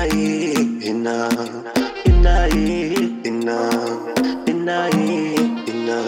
[0.00, 0.52] enayi
[0.90, 1.14] ina
[2.08, 2.80] enayi
[3.28, 3.56] ina
[4.50, 5.18] enayi
[5.70, 5.98] ina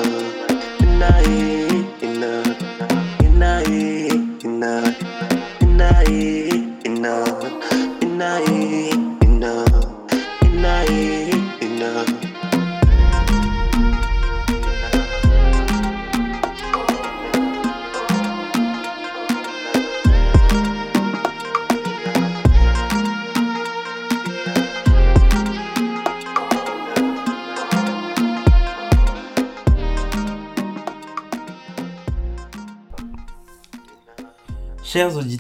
[0.83, 1.52] enayi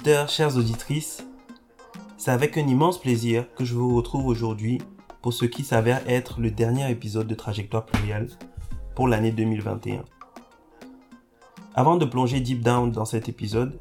[0.02, 1.24] auditeurs, chères auditrices,
[2.16, 4.82] c'est avec un immense plaisir que je vous retrouve aujourd'hui
[5.20, 8.28] pour ce qui s'avère être le dernier épisode de Trajectoire Plurielle
[8.96, 10.02] pour l'année 2021.
[11.76, 13.78] Avant de plonger deep down dans cet épisode,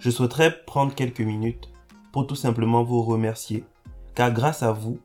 [0.00, 1.70] je souhaiterais prendre quelques minutes
[2.10, 3.62] pour tout simplement vous remercier,
[4.16, 4.98] car grâce à vous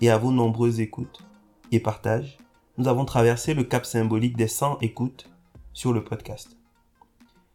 [0.00, 1.22] et à vos nombreuses écoutes
[1.70, 2.38] et partages,
[2.76, 5.30] nous avons traversé le cap symbolique des 100 écoutes
[5.72, 6.56] sur le podcast.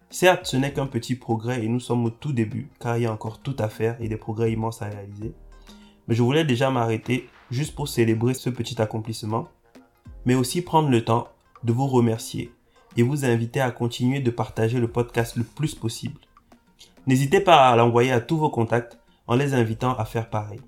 [0.09, 3.05] Certes, ce n'est qu'un petit progrès et nous sommes au tout début, car il y
[3.05, 5.33] a encore tout à faire et des progrès immenses à réaliser.
[6.07, 9.49] Mais je voulais déjà m'arrêter juste pour célébrer ce petit accomplissement,
[10.25, 11.27] mais aussi prendre le temps
[11.63, 12.51] de vous remercier
[12.95, 16.19] et vous inviter à continuer de partager le podcast le plus possible.
[17.05, 18.97] N'hésitez pas à l'envoyer à tous vos contacts
[19.27, 20.61] en les invitant à faire pareil.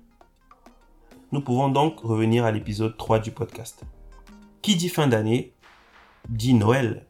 [1.32, 3.84] Nous pouvons donc revenir à l'épisode 3 du podcast.
[4.62, 5.54] Qui dit fin d'année
[6.28, 7.06] dit Noël.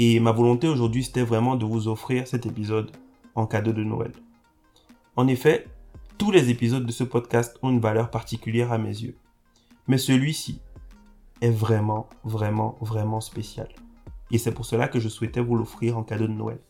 [0.00, 2.92] Et ma volonté aujourd'hui, c'était vraiment de vous offrir cet épisode
[3.34, 4.12] en cadeau de Noël.
[5.16, 5.66] En effet,
[6.18, 9.16] tous les épisodes de ce podcast ont une valeur particulière à mes yeux.
[9.88, 10.60] Mais celui-ci
[11.40, 13.68] est vraiment, vraiment, vraiment spécial.
[14.30, 16.60] Et c'est pour cela que je souhaitais vous l'offrir en cadeau de Noël.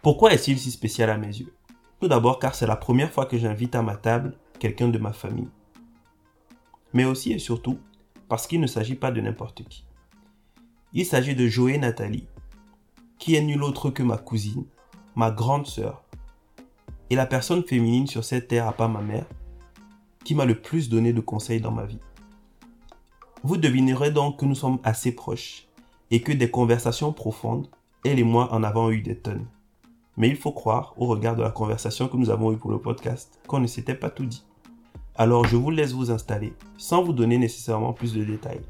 [0.00, 1.52] Pourquoi est-il si spécial à mes yeux?
[2.00, 5.12] Tout d'abord car c'est la première fois que j'invite à ma table quelqu'un de ma
[5.12, 5.50] famille.
[6.94, 7.78] Mais aussi et surtout
[8.26, 9.84] parce qu'il ne s'agit pas de n'importe qui.
[10.94, 12.26] Il s'agit de Joé Nathalie,
[13.18, 14.66] qui est nulle autre que ma cousine,
[15.14, 16.04] ma grande sœur,
[17.08, 19.24] et la personne féminine sur cette terre à part ma mère,
[20.22, 22.00] qui m'a le plus donné de conseils dans ma vie.
[23.42, 25.66] Vous devinerez donc que nous sommes assez proches,
[26.10, 27.68] et que des conversations profondes,
[28.04, 29.46] elle et moi en avons eu des tonnes.
[30.18, 32.78] Mais il faut croire, au regard de la conversation que nous avons eue pour le
[32.78, 34.44] podcast, qu'on ne s'était pas tout dit.
[35.14, 38.60] Alors je vous laisse vous installer, sans vous donner nécessairement plus de détails.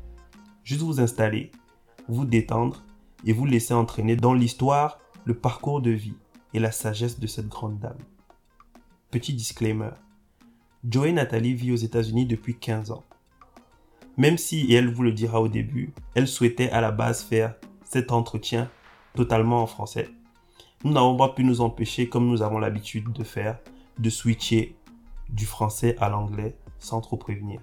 [0.63, 1.51] Juste vous installer
[2.13, 2.85] vous détendre
[3.25, 6.17] et vous laisser entraîner dans l'histoire, le parcours de vie
[6.55, 7.99] et la sagesse de cette grande dame.
[9.11, 9.91] Petit disclaimer.
[10.89, 13.05] Joey Nathalie vit aux États-Unis depuis 15 ans.
[14.17, 17.55] Même si, et elle vous le dira au début, elle souhaitait à la base faire
[17.85, 18.69] cet entretien
[19.15, 20.09] totalement en français,
[20.85, 23.59] nous n'avons pas pu nous empêcher, comme nous avons l'habitude de faire,
[23.99, 24.75] de switcher
[25.29, 27.61] du français à l'anglais sans trop prévenir.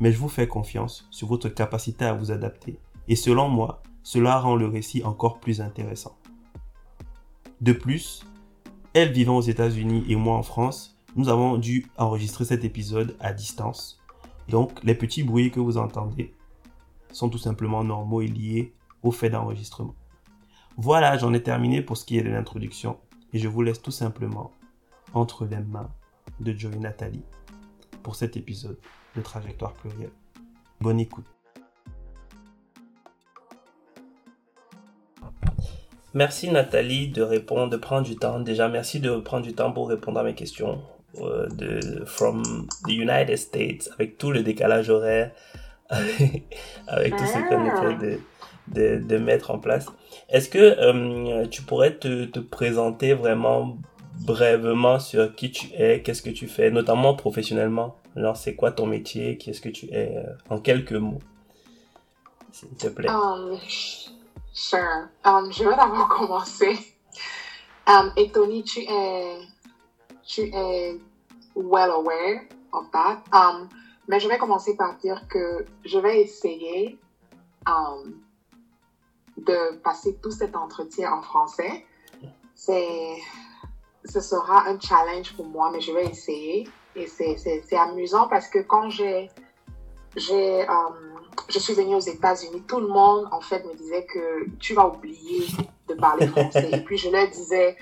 [0.00, 4.38] Mais je vous fais confiance sur votre capacité à vous adapter et selon moi, cela
[4.38, 6.16] rend le récit encore plus intéressant.
[7.60, 8.24] De plus,
[8.94, 13.32] elle vivant aux États-Unis et moi en France, nous avons dû enregistrer cet épisode à
[13.32, 14.00] distance.
[14.48, 16.34] Donc les petits bruits que vous entendez
[17.12, 19.94] sont tout simplement normaux et liés au fait d'enregistrement.
[20.76, 22.98] Voilà, j'en ai terminé pour ce qui est de l'introduction
[23.32, 24.52] et je vous laisse tout simplement
[25.12, 25.90] entre les mains
[26.40, 27.24] de Joey Nathalie
[28.02, 28.78] pour cet épisode
[29.16, 30.12] de Trajectoire plurielle.
[30.80, 31.37] Bonne écoute.
[36.18, 38.40] Merci Nathalie de répondre, de prendre du temps.
[38.40, 40.82] Déjà, merci de prendre du temps pour répondre à mes questions
[41.20, 45.30] euh, de from the United States avec tout le décalage horaire,
[45.88, 48.18] avec, tout ce qu'on essaie de,
[48.66, 49.86] de, de, mettre en place.
[50.28, 53.78] Est-ce que euh, tu pourrais te, te présenter vraiment
[54.20, 57.94] brièvement sur qui tu es, qu'est-ce que tu fais, notamment professionnellement?
[58.16, 61.22] Genre, c'est quoi ton métier, qui est-ce que tu es, euh, en quelques mots,
[62.50, 63.08] s'il te plaît.
[63.08, 63.56] Um,
[64.58, 65.08] Sure.
[65.24, 66.76] Um, je vais d'abord commencer.
[67.86, 69.38] Um, et Tony, tu es,
[70.26, 70.98] tu es
[71.54, 73.22] well aware of that.
[73.32, 73.68] Um,
[74.08, 76.98] mais je vais commencer par dire que je vais essayer
[77.66, 78.20] um,
[79.36, 81.84] de passer tout cet entretien en français.
[82.56, 83.16] C'est,
[84.04, 86.66] ce sera un challenge pour moi, mais je vais essayer.
[86.96, 89.30] Et c'est amusant parce que quand j'ai,
[90.16, 90.66] j'ai,
[91.48, 94.86] je suis venue aux États-Unis, tout le monde, en fait, me disait que tu vas
[94.88, 95.46] oublier
[95.88, 96.70] de parler français.
[96.72, 97.76] Et puis, je leur disais,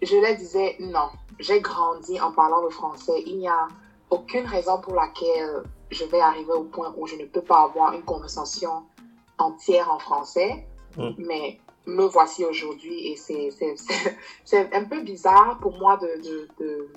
[0.00, 1.08] je leur disais, non,
[1.38, 3.22] j'ai grandi en parlant le français.
[3.26, 3.68] Il n'y a
[4.10, 7.92] aucune raison pour laquelle je vais arriver au point où je ne peux pas avoir
[7.92, 8.84] une conversation
[9.38, 10.66] entière en français.
[10.96, 11.10] Mm.
[11.18, 16.88] Mais me voici aujourd'hui et c'est un peu bizarre pour moi de, de,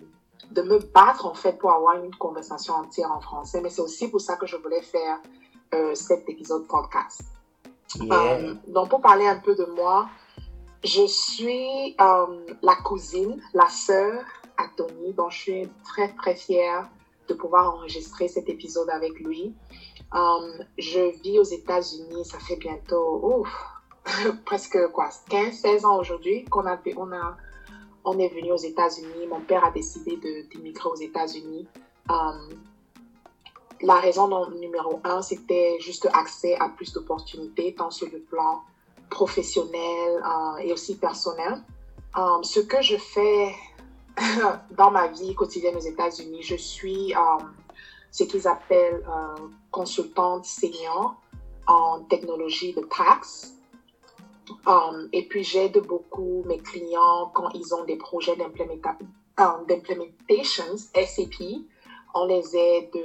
[0.51, 4.09] de me battre en fait pour avoir une conversation entière en français, mais c'est aussi
[4.09, 5.19] pour ça que je voulais faire
[5.93, 7.21] cet épisode podcast.
[8.01, 10.09] Euh, donc pour parler un peu de moi,
[10.83, 14.23] je suis euh, la cousine, la sœur
[14.57, 16.89] à Tony, dont je suis très très fière
[17.27, 19.53] de pouvoir enregistrer cet épisode avec lui.
[20.77, 23.49] je vis aux États-Unis, ça fait bientôt ouf,
[24.45, 27.37] presque quoi, 15-16 ans aujourd'hui qu'on a, on a
[28.05, 29.27] on est venu aux États-Unis.
[29.27, 30.17] Mon père a décidé
[30.51, 31.67] d'immigrer aux États-Unis.
[32.09, 32.49] Um,
[33.81, 38.61] la raison numéro un, c'était juste accès à plus d'opportunités, tant sur le plan
[39.09, 41.61] professionnel euh, et aussi personnel.
[42.17, 43.53] Um, ce que je fais
[44.71, 47.53] dans ma vie quotidienne aux États-Unis, je suis um,
[48.11, 49.35] ce qu'ils appellent euh,
[49.71, 51.15] consultante senior
[51.67, 53.51] en technologie de taxes.
[55.11, 61.41] Et puis j'aide beaucoup mes clients quand ils ont des projets d'implémentation um, SAP.
[62.17, 62.95] On les aide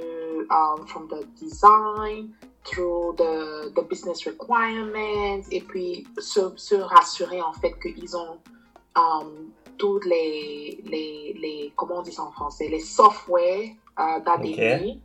[0.49, 7.53] um, from the design through the, the business requirements et puis se, se rassurer en
[7.53, 8.37] fait qu'ils ont
[8.95, 14.99] um, toutes les, les, les, comment on dit ça en français, les softwares uh,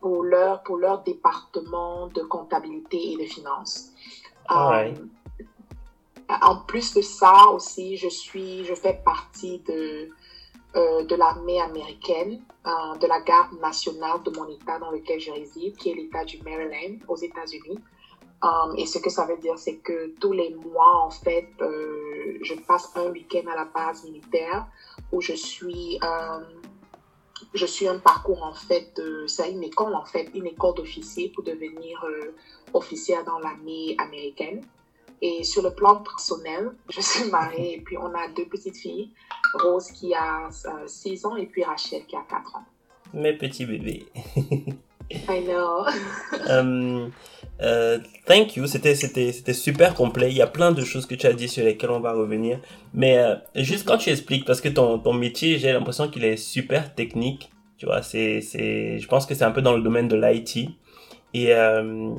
[0.00, 3.90] pour, leur, pour leur département de comptabilité et de finances.
[4.50, 5.10] Um,
[6.42, 10.10] en plus de ça aussi, je suis, je fais partie de,
[10.76, 15.30] euh, de l'armée américaine, euh, de la garde nationale de mon État dans lequel je
[15.30, 17.78] réside, qui est l'État du Maryland aux États-Unis.
[18.42, 22.38] Um, et ce que ça veut dire, c'est que tous les mois, en fait, euh,
[22.42, 24.66] je passe un week-end à la base militaire
[25.10, 25.98] où je suis,
[27.54, 31.44] je suis un parcours, en fait, c'est une école, en fait, une école d'officier pour
[31.44, 32.04] devenir
[32.74, 34.60] officier dans l'armée américaine.
[35.20, 39.10] Et sur le plan personnel, je suis mariée et puis on a deux petites filles,
[39.54, 40.48] Rose qui a
[40.86, 42.64] 6 euh, ans et puis Rachel qui a 4 ans.
[43.14, 44.06] Mes petits bébés.
[45.10, 45.86] I know.
[46.50, 47.12] um,
[47.60, 48.94] uh, thank you, c'était,
[49.54, 50.30] super complet.
[50.30, 52.60] Il y a plein de choses que tu as dit sur lesquelles on va revenir.
[52.92, 56.36] Mais euh, juste quand tu expliques, parce que ton, ton métier, j'ai l'impression qu'il est
[56.36, 57.50] super technique.
[57.78, 60.70] Tu vois, c'est, je pense que c'est un peu dans le domaine de l'IT.
[61.34, 62.14] Et euh,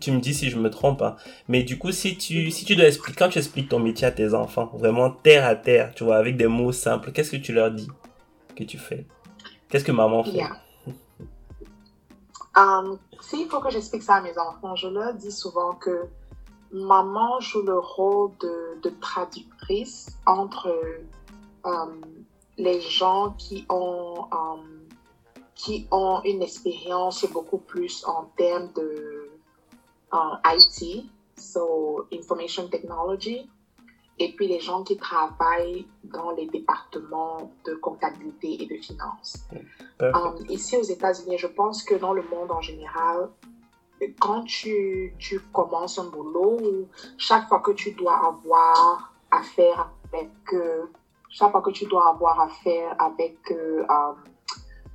[0.00, 1.16] tu me dis si je me trompe, hein.
[1.46, 4.10] mais du coup, si tu, si tu dois expliquer, quand tu expliques ton métier à
[4.10, 7.52] tes enfants, vraiment terre à terre, tu vois, avec des mots simples, qu'est-ce que tu
[7.52, 7.88] leur dis
[8.56, 9.04] que tu fais?
[9.68, 10.30] Qu'est-ce que maman fait?
[10.30, 10.56] Yeah.
[12.56, 16.06] um, S'il faut que j'explique ça à mes enfants, je leur dis souvent que
[16.72, 20.74] maman joue le rôle de, traductrice entre
[21.64, 22.00] um,
[22.56, 24.75] les gens qui ont um,
[25.66, 29.28] qui ont une expérience beaucoup plus en termes de
[30.44, 33.50] IT, so information technology,
[34.20, 39.44] et puis les gens qui travaillent dans les départements de comptabilité et de finance.
[40.00, 43.28] Um, ici aux États-Unis, je pense que dans le monde en général,
[44.20, 46.60] quand tu, tu commences un boulot,
[47.18, 50.84] chaque fois que tu dois avoir affaire avec, euh,
[51.28, 54.16] chaque fois que tu dois avoir affaire avec euh, um,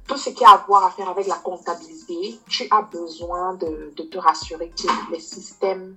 [0.07, 3.94] tout ce qui a à voir à faire avec la comptabilité, tu as besoin de,
[3.95, 5.95] de te rassurer que les systèmes,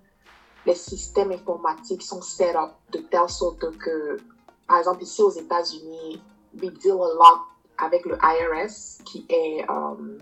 [0.67, 4.19] les systèmes informatiques sont set up de telle sorte que,
[4.67, 6.23] par exemple, ici aux États-Unis,
[6.63, 7.41] we deal a lot
[7.79, 10.19] avec le IRS, qui est, euh,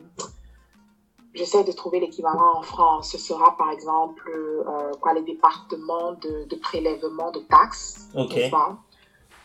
[1.34, 6.44] j'essaie de trouver l'équivalent en France, ce sera par exemple euh, quoi, les départements de,
[6.48, 8.08] de prélèvement de taxes.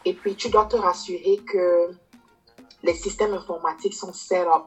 [0.06, 1.92] Et puis, tu dois te rassurer que
[2.88, 4.64] les systèmes informatiques sont set up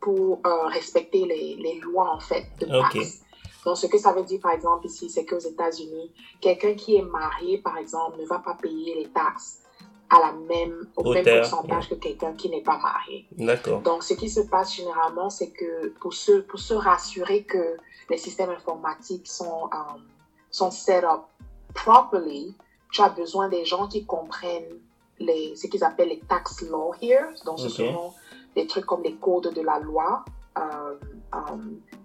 [0.00, 3.22] pour euh, respecter les, les, lois en fait de taxes.
[3.64, 6.10] Donc, ce que ça veut dire, par exemple, ici, c'est qu'aux États-Unis,
[6.40, 9.62] quelqu'un qui est marié, par exemple, ne va pas payer les taxes
[10.08, 13.26] à la même, au même pourcentage que quelqu'un qui n'est pas marié.
[13.32, 13.82] D'accord.
[13.82, 17.76] Donc, ce qui se passe généralement, c'est que pour se, pour se rassurer que
[18.08, 20.02] les systèmes informatiques sont, um,
[20.50, 21.20] sont set up
[21.74, 22.56] properly,
[22.90, 24.80] tu as besoin des gens qui comprennent
[25.20, 27.28] les, ce qu'ils appellent les tax law here.
[27.44, 28.12] Donc, ce sont
[28.56, 30.24] des trucs comme les codes de la loi.
[30.58, 30.94] Euh,
[31.32, 31.38] euh,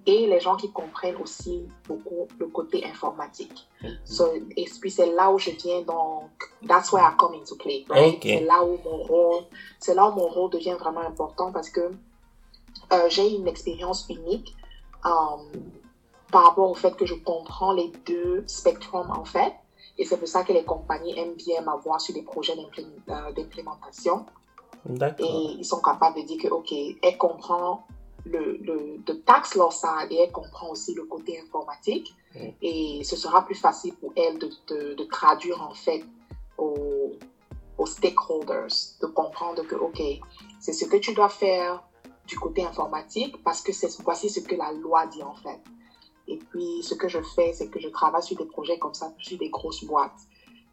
[0.06, 3.68] et les gens qui comprennent aussi beaucoup le côté informatique.
[4.04, 6.30] so, et puis c'est là où je viens donc,
[6.68, 8.20] that's where I come into play, right?
[8.22, 9.44] C'est là où mon rôle,
[9.80, 11.90] c'est là où mon rôle devient vraiment important parce que
[12.94, 14.56] euh, j'ai une expérience unique
[15.02, 19.54] par rapport au fait que je comprends les deux spectrums en fait.
[19.98, 24.26] Et c'est pour ça que les compagnies aiment bien m'avoir sur des projets euh, d'implémentation.
[25.20, 26.72] Et ils sont capables de dire que, OK,
[27.02, 27.86] elle comprend
[28.26, 29.70] le, le de tax law
[30.10, 32.14] et elle comprend aussi le côté informatique.
[32.36, 32.40] Mm.
[32.62, 34.50] Et ce sera plus facile pour elle de,
[34.96, 36.04] de, traduire en fait
[36.58, 37.14] aux,
[37.78, 38.68] aux, stakeholders,
[39.02, 40.02] de comprendre que, OK,
[40.60, 41.84] c'est ce que tu dois faire
[42.28, 45.60] du côté informatique parce que c'est voici ce que la loi dit en fait.
[46.28, 49.12] Et puis, ce que je fais, c'est que je travaille sur des projets comme ça,
[49.18, 50.28] sur des grosses boîtes.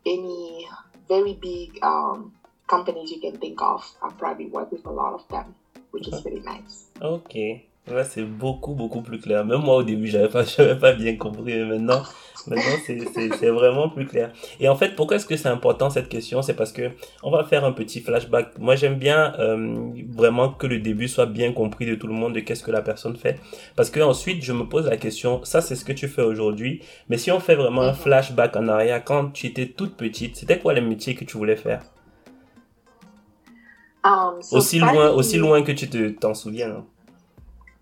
[0.06, 0.66] Any
[1.08, 2.32] very big um,
[2.66, 5.54] companies you can think of, I've probably worked with a lot of them,
[5.92, 6.88] which is very nice.
[7.00, 7.62] Ok.
[7.90, 9.44] Ouais, c'est beaucoup, beaucoup plus clair.
[9.44, 11.54] Même moi, au début, j'avais pas, j'avais pas bien compris.
[11.54, 12.02] Mais maintenant,
[12.46, 14.32] maintenant, c'est, vraiment plus clair.
[14.60, 16.42] Et en fait, pourquoi est-ce que c'est important cette question?
[16.42, 16.90] C'est parce que
[17.24, 18.56] on va faire un petit flashback.
[18.58, 22.34] Moi, j'aime bien, euh, vraiment que le début soit bien compris de tout le monde
[22.34, 23.40] de qu'est-ce que la personne fait.
[23.74, 26.82] Parce que ensuite, je me pose la question, ça, c'est ce que tu fais aujourd'hui.
[27.08, 30.60] Mais si on fait vraiment un flashback en arrière, quand tu étais toute petite, c'était
[30.60, 31.82] quoi les métiers que tu voulais faire?
[34.04, 36.70] Um, aussi loin, aussi loin que tu te, t'en souviens.
[36.70, 36.84] Hein.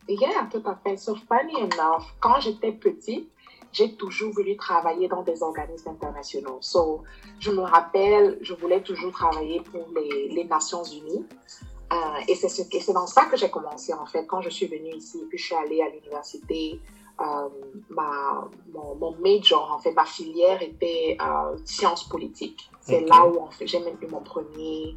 [0.08, 0.96] Yeah, tout à fait.
[0.96, 3.30] So funny enough, quand j'étais petite,
[3.72, 6.58] j'ai toujours voulu travailler dans des organismes internationaux.
[6.60, 7.02] So,
[7.38, 11.24] je me rappelle, je voulais toujours travailler pour les, les Nations Unies.
[11.92, 11.96] Euh,
[12.28, 15.24] et c'est ce, dans ça que j'ai commencé, en fait, quand je suis venue ici,
[15.28, 16.80] puis je suis allée à l'université.
[17.20, 17.48] Euh,
[17.90, 22.70] ma, mon, mon, major, en fait, ma filière était euh, sciences politiques.
[22.80, 24.96] C'est là où, en fait, j'ai même eu mon premier,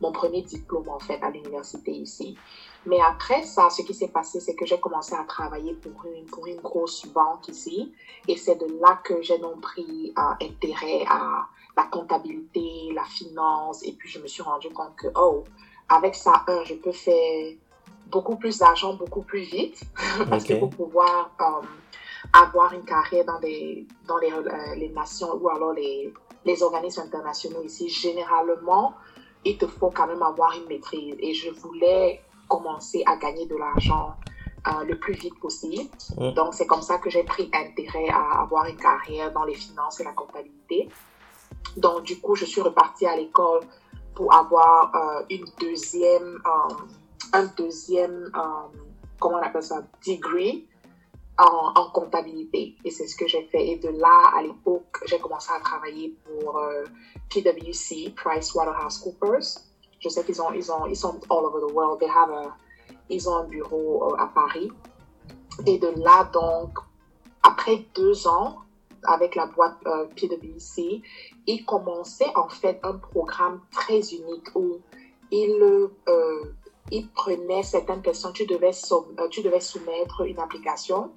[0.00, 2.36] mon premier diplôme, en fait, à l'université ici.
[2.86, 6.24] Mais après ça, ce qui s'est passé, c'est que j'ai commencé à travailler pour une,
[6.26, 7.92] pour une grosse banque ici.
[8.26, 11.46] Et c'est de là que j'ai non pris euh, intérêt à
[11.76, 13.84] la comptabilité, la finance.
[13.84, 15.44] Et puis, je me suis rendu compte que, oh,
[15.88, 17.52] avec ça, un, je peux faire
[18.06, 19.82] beaucoup plus d'argent beaucoup plus vite.
[20.30, 21.66] parce que pour pouvoir euh,
[22.32, 26.12] avoir une carrière dans, des, dans les, euh, les nations ou alors les,
[26.46, 28.94] les organismes internationaux ici, généralement,
[29.44, 31.14] il te faut quand même avoir une maîtrise.
[31.18, 34.14] Et je voulais commencer à gagner de l'argent
[34.66, 35.88] euh, le plus vite possible.
[36.34, 40.00] Donc, c'est comme ça que j'ai pris intérêt à avoir une carrière dans les finances
[40.00, 40.90] et la comptabilité.
[41.78, 43.62] Donc, du coup, je suis repartie à l'école
[44.14, 46.74] pour avoir euh, une deuxième, euh,
[47.32, 48.30] un deuxième,
[49.18, 50.68] comment on appelle ça, degree
[51.38, 52.76] en, en comptabilité.
[52.84, 53.66] Et c'est ce que j'ai fait.
[53.66, 56.60] Et de là, à l'époque, j'ai commencé à travailler pour
[57.30, 59.69] PwC, PricewaterhouseCoopers.
[60.00, 62.00] Je sais qu'ils ont, ils ont, ils sont all over the world.
[62.00, 62.56] They have a,
[63.08, 64.70] ils ont un bureau euh, à Paris.
[65.66, 66.78] Et de là, donc,
[67.42, 68.56] après deux ans,
[69.04, 71.02] avec la boîte euh, PwC,
[71.46, 74.78] ils commençaient en fait un programme très unique où
[75.30, 76.44] ils, euh,
[76.90, 78.72] ils prenaient certaines personnes, tu devais,
[79.30, 81.10] tu devais soumettre une application,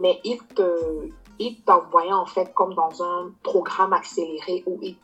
[0.00, 4.96] mais ils te, ils t'envoyaient en fait comme dans un programme accéléré où ils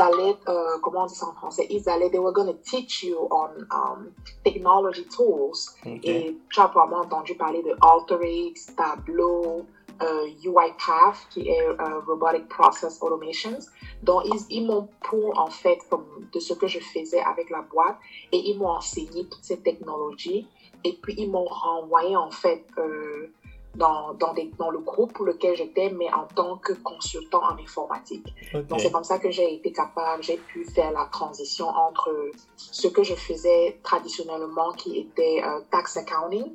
[0.00, 3.02] allaient, euh, comment on dit ça en français, ils allaient, they were going to teach
[3.02, 4.12] you on um,
[4.44, 5.76] technology tools.
[5.86, 9.66] Et tu as probablement entendu parler de Alteryx, Tableau,
[10.02, 13.58] euh, UiPath, qui est euh, Robotic Process Automations.
[14.02, 17.62] Donc, ils, ils m'ont pour, en fait, comme de ce que je faisais avec la
[17.62, 17.96] boîte,
[18.32, 20.46] et ils m'ont enseigné toutes ces technologies.
[20.84, 23.32] Et puis, ils m'ont renvoyé, en fait, euh,
[23.74, 27.56] dans, dans, des, dans, le groupe pour lequel j'étais, mais en tant que consultant en
[27.62, 28.34] informatique.
[28.52, 32.10] Donc, c'est comme ça que j'ai été capable, j'ai pu faire la transition entre
[32.56, 36.52] ce que je faisais traditionnellement, qui était euh, tax accounting,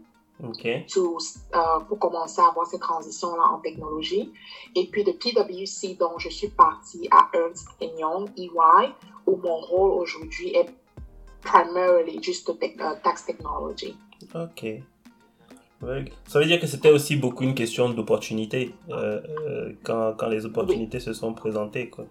[0.91, 1.17] to,
[1.55, 4.33] euh, pour commencer à avoir cette transition-là en technologie.
[4.75, 7.67] Et puis, de PwC, donc, je suis partie à Ernst
[7.97, 8.93] Young, EY,
[9.27, 10.69] où mon rôle aujourd'hui est
[11.41, 13.95] primarily just uh, tax technology.
[14.33, 14.83] OK.
[16.27, 20.45] Ça veut dire que c'était aussi beaucoup une question d'opportunité euh, euh, quand, quand, les
[20.45, 21.89] opportunités se sont présentées.
[21.89, 22.05] Quoi.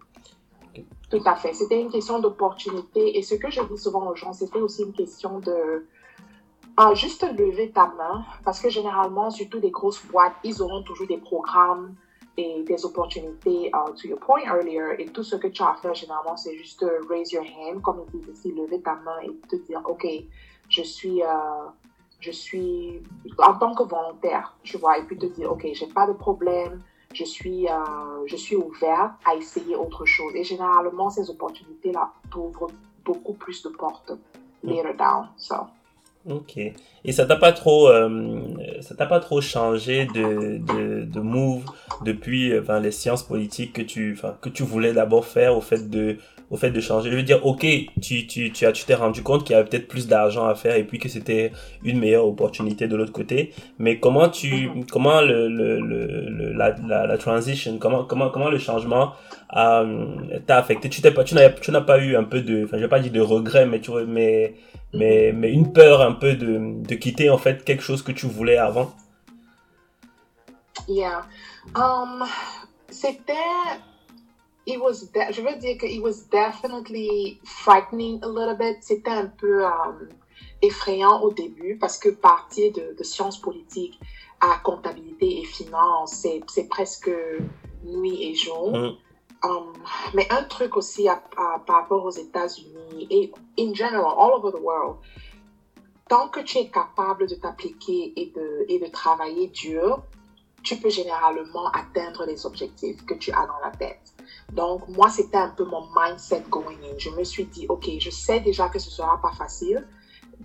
[1.10, 1.52] Tout à fait.
[1.52, 3.18] C'était une question d'opportunité.
[3.18, 5.86] Et ce que je dis souvent aux gens, c'était aussi une question de
[6.76, 8.24] ah, juste lever ta main.
[8.44, 11.94] Parce que généralement, surtout des grosses boîtes, ils auront toujours des programmes
[12.36, 13.70] et des opportunités.
[13.74, 16.56] Uh, to your point earlier, et tout ce que tu as à faire, généralement, c'est
[16.56, 20.06] juste raise your hand, comme ils disent ici, lever ta main et te dire, OK,
[20.68, 21.22] je suis.
[22.22, 23.02] Je suis
[23.38, 26.80] en tant que volontaire, tu vois, et puis te dire, OK, j'ai pas de problème,
[27.12, 30.32] je suis, euh, je suis ouverte à essayer autre chose.
[30.34, 32.70] Et généralement, ces opportunités-là t'ouvrent
[33.04, 34.12] beaucoup plus de portes
[34.62, 35.28] later down.
[35.36, 35.56] So.
[36.30, 36.56] Ok.
[36.56, 38.40] Et ça t'a pas trop, euh,
[38.80, 41.64] ça t'a pas trop changé de, de, de move
[42.02, 45.90] depuis, enfin, les sciences politiques que tu, enfin, que tu voulais d'abord faire au fait
[45.90, 46.18] de
[46.52, 47.10] au fait de changer.
[47.10, 47.66] Je veux dire, ok,
[48.02, 50.54] tu, tu, tu as, tu t'es rendu compte qu'il y avait peut-être plus d'argent à
[50.54, 51.50] faire et puis que c'était
[51.82, 53.54] une meilleure opportunité de l'autre côté.
[53.78, 54.84] Mais comment tu, mhm.
[54.84, 59.14] comment le, le, le, la, la, la, transition, comment, comment, comment le changement
[59.48, 59.82] a,
[60.46, 60.90] t'a affecté?
[60.90, 62.88] Tu t'es pas, tu n'as, tu n'as pas eu un peu de, enfin, je vais
[62.88, 64.54] pas dire de regret, mais tu mais,
[64.92, 68.26] mais, mais une peur un peu de, de quitter, en fait, quelque chose que tu
[68.26, 68.92] voulais avant?
[70.86, 71.22] Yeah.
[71.74, 72.24] Um,
[72.90, 73.32] c'était,
[74.66, 78.78] it was de- je veux dire que it was definitely frightening a little bit.
[78.82, 80.08] C'était un peu um,
[80.60, 83.98] effrayant au début parce que partir de, de sciences politiques
[84.40, 87.10] à comptabilité et finance, c'est, c'est presque
[87.84, 88.70] nuit et jour.
[88.72, 88.96] Mm.
[89.44, 89.72] Um,
[90.14, 94.52] mais un truc aussi à, à- par rapport aux États-Unis et in general, all over
[94.52, 94.98] the world,
[96.08, 100.02] tant que tu es capable de t'appliquer et de, et de travailler dur,
[100.62, 104.12] tu peux généralement atteindre les objectifs que tu as dans la tête.
[104.52, 106.98] Donc, moi, c'était un peu mon mindset going in.
[106.98, 109.86] Je me suis dit, OK, je sais déjà que ce sera pas facile,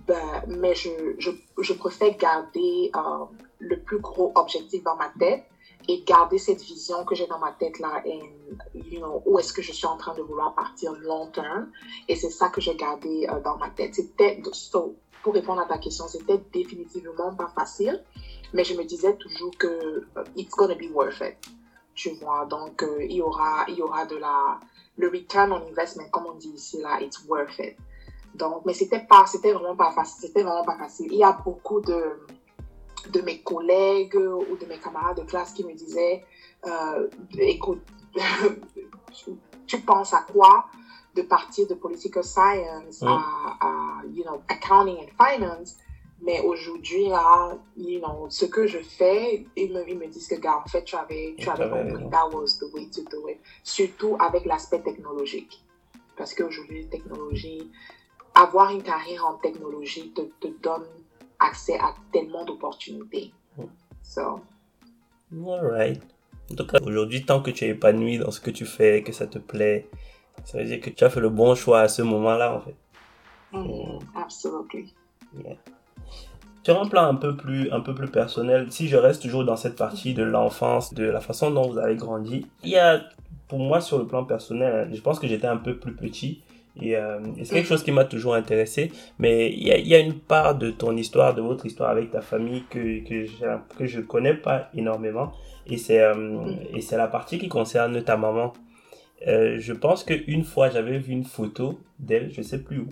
[0.06, 0.88] ben, mais je,
[1.18, 3.24] je, je préfère garder euh,
[3.58, 5.44] le plus gros objectif dans ma tête
[5.88, 8.20] et garder cette vision que j'ai dans ma tête là, et,
[9.26, 11.70] où est-ce que je suis en train de vouloir partir long terme.
[12.08, 13.94] Et c'est ça que j'ai gardé euh, dans ma tête.
[13.94, 18.02] C'était, so, pour répondre à ta question, c'était définitivement pas facile,
[18.54, 21.36] mais je me disais toujours que euh, it's gonna be worth it.
[21.98, 24.60] Tu vois, donc euh, il y aura, il y aura de la,
[24.98, 27.76] le return on investment, comme on dit ici là, it's worth it.
[28.34, 31.08] Donc, mais c'était pas, c'était vraiment pas facile, c'était vraiment pas facile.
[31.10, 32.00] Il y a beaucoup de,
[33.10, 36.24] de mes collègues ou de mes camarades de classe qui me disaient,
[36.66, 37.82] euh, écoute,
[39.66, 40.66] tu penses à quoi
[41.16, 43.08] de partir de political science Mm.
[43.08, 43.70] à, à,
[44.14, 45.76] you know, accounting and finance?
[46.20, 50.34] Mais aujourd'hui, là, you know, ce que je fais, ils me, ils me disent que,
[50.34, 52.10] gars, en fait, tu avais, tu avais compris.
[52.10, 53.38] That was the way to do it.
[53.62, 55.62] Surtout avec l'aspect technologique.
[56.16, 57.70] Parce qu'aujourd'hui, technologie,
[58.34, 60.86] avoir une carrière en technologie te, te donne
[61.38, 63.32] accès à tellement d'opportunités.
[63.56, 63.64] Mm.
[64.02, 64.40] So,
[65.32, 66.02] Alright.
[66.50, 69.12] En tout cas, aujourd'hui, tant que tu es épanoui dans ce que tu fais, que
[69.12, 69.88] ça te plaît,
[70.44, 72.76] ça veut dire que tu as fait le bon choix à ce moment-là, en fait.
[73.52, 74.94] mm, absolutely.
[76.68, 79.56] Sur un plan un peu plus, un peu plus personnel, si je reste toujours dans
[79.56, 83.00] cette partie de l'enfance, de la façon dont vous avez grandi, il y a,
[83.48, 86.42] pour moi, sur le plan personnel, je pense que j'étais un peu plus petit.
[86.78, 88.92] Et, euh, c'est quelque chose qui m'a toujours intéressé.
[89.18, 92.64] Mais il y a, une part de ton histoire, de votre histoire avec ta famille
[92.68, 95.32] que, que, je connais pas énormément.
[95.66, 98.52] Et c'est euh, et c'est la partie qui concerne ta maman.
[99.26, 102.88] Euh, je pense qu'une fois, j'avais vu une photo d'elle, je sais plus où.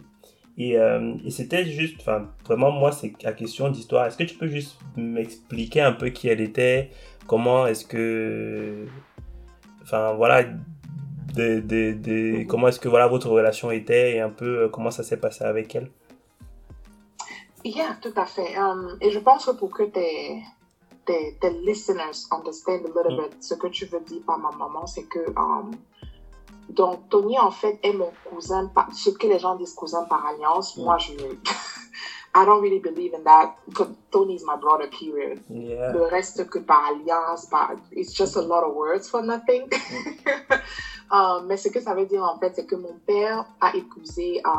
[0.59, 4.07] Et, euh, et c'était juste, enfin, vraiment, moi, c'est la question d'histoire.
[4.07, 6.91] Est-ce que tu peux juste m'expliquer un peu qui elle était?
[7.27, 8.87] Comment est-ce que.
[9.83, 10.45] Enfin, voilà.
[11.35, 14.91] De, de, de- comment est-ce que voilà, votre relation était et un peu euh, comment
[14.91, 15.91] ça s'est passé avec elle?
[17.63, 18.57] Yeah, tout à fait.
[18.59, 20.43] Um, et je pense que pour que tes,
[21.05, 23.29] tes, tes listeners understand a little Mm.
[23.29, 25.73] bit ce que tu veux dire par ma maman, c'est que um,
[26.69, 30.27] donc Tony en fait est mon cousin, par, ce que les gens disent cousin par
[30.27, 30.77] alliance.
[30.77, 30.85] Mm.
[30.85, 31.13] Moi, je
[32.35, 33.55] I don't really believe in that.
[34.13, 35.43] Tony is my brother, period.
[35.49, 35.93] Yeah.
[35.93, 39.69] Le reste que par alliance, par, it's just a lot of words for nothing.
[41.13, 44.43] Euh, mais ce que ça veut dire en fait, c'est que mon père a épousé
[44.45, 44.51] euh,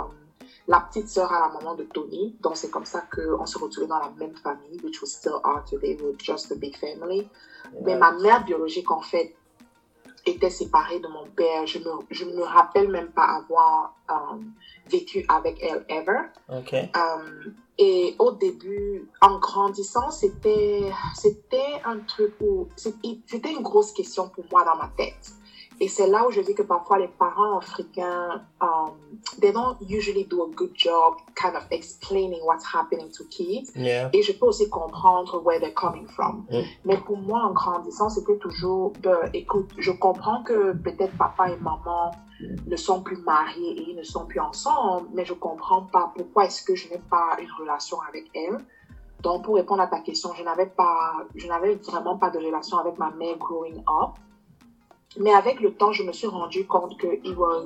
[0.66, 2.38] la petite sœur à la maman de Tony.
[2.40, 5.66] Donc c'est comme ça qu'on se retrouvait dans la même famille, which we still are
[5.66, 7.28] today, we're just a big family.
[7.84, 9.36] Mais ma mère biologique en fait
[10.28, 11.66] était séparée de mon père.
[11.66, 14.38] Je me, je me rappelle même pas avoir euh,
[14.90, 16.22] vécu avec elle ever.
[16.50, 16.74] Ok.
[16.74, 24.30] Euh, et au début, en grandissant, c'était, c'était un truc où c'était une grosse question
[24.30, 25.32] pour moi dans ma tête.
[25.80, 28.92] Et c'est là où je dis que parfois les parents africains, um,
[29.40, 33.72] they don't usually do a good job kind of explaining what's happening to kids.
[33.76, 34.10] Yeah.
[34.14, 36.46] Et je peux aussi comprendre where they're coming from.
[36.50, 36.64] Mm.
[36.86, 41.58] Mais pour moi, en grandissant, c'était toujours, ben, écoute, je comprends que peut-être papa et
[41.58, 42.12] maman
[42.66, 46.46] ne sont plus mariés et ils ne sont plus ensemble, mais je comprends pas pourquoi
[46.46, 48.58] est-ce que je n'ai pas une relation avec elle.
[49.22, 52.78] Donc, pour répondre à ta question, je n'avais pas, je n'avais vraiment pas de relation
[52.78, 54.18] avec ma mère growing up.
[55.20, 57.66] Mais avec le temps, je me suis rendu compte que it was,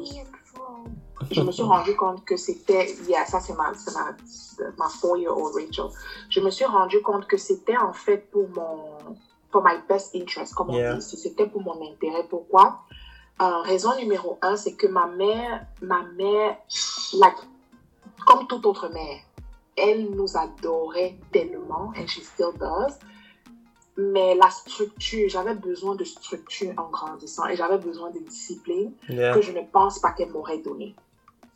[1.30, 4.16] je me suis rendu compte que c'était, yeah, ça c'est ma, ma,
[4.78, 5.86] ma four-year-old Rachel.
[6.30, 9.16] Je me suis rendu compte que c'était en fait pour mon,
[9.52, 10.96] for my best interest, comme on Yeah.
[10.96, 11.02] dit.
[11.02, 12.24] C'était pour mon intérêt.
[12.30, 12.80] Pourquoi?
[13.42, 16.58] Euh, raison numéro un, c'est que ma mère, ma mère,
[17.14, 17.38] like,
[18.26, 19.18] comme toute autre mère,
[19.76, 22.94] elle nous adorait tellement, and she still does.
[23.98, 29.34] Mais la structure, j'avais besoin de structure en grandissant et j'avais besoin de discipline Yeah.
[29.34, 30.96] que je ne pense pas qu'elle m'aurait donné.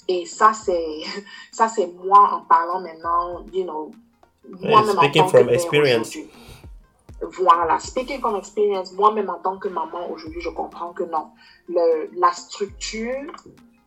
[0.07, 0.99] Et ça, c'est,
[1.51, 3.91] ça, c'est moi en parlant maintenant, you know,
[4.61, 6.17] moi-même en speaking tant from que experience.
[7.21, 11.29] Voilà, speaking from experience, moi-même en tant que maman aujourd'hui, je comprends que non,
[11.69, 13.31] le, la structure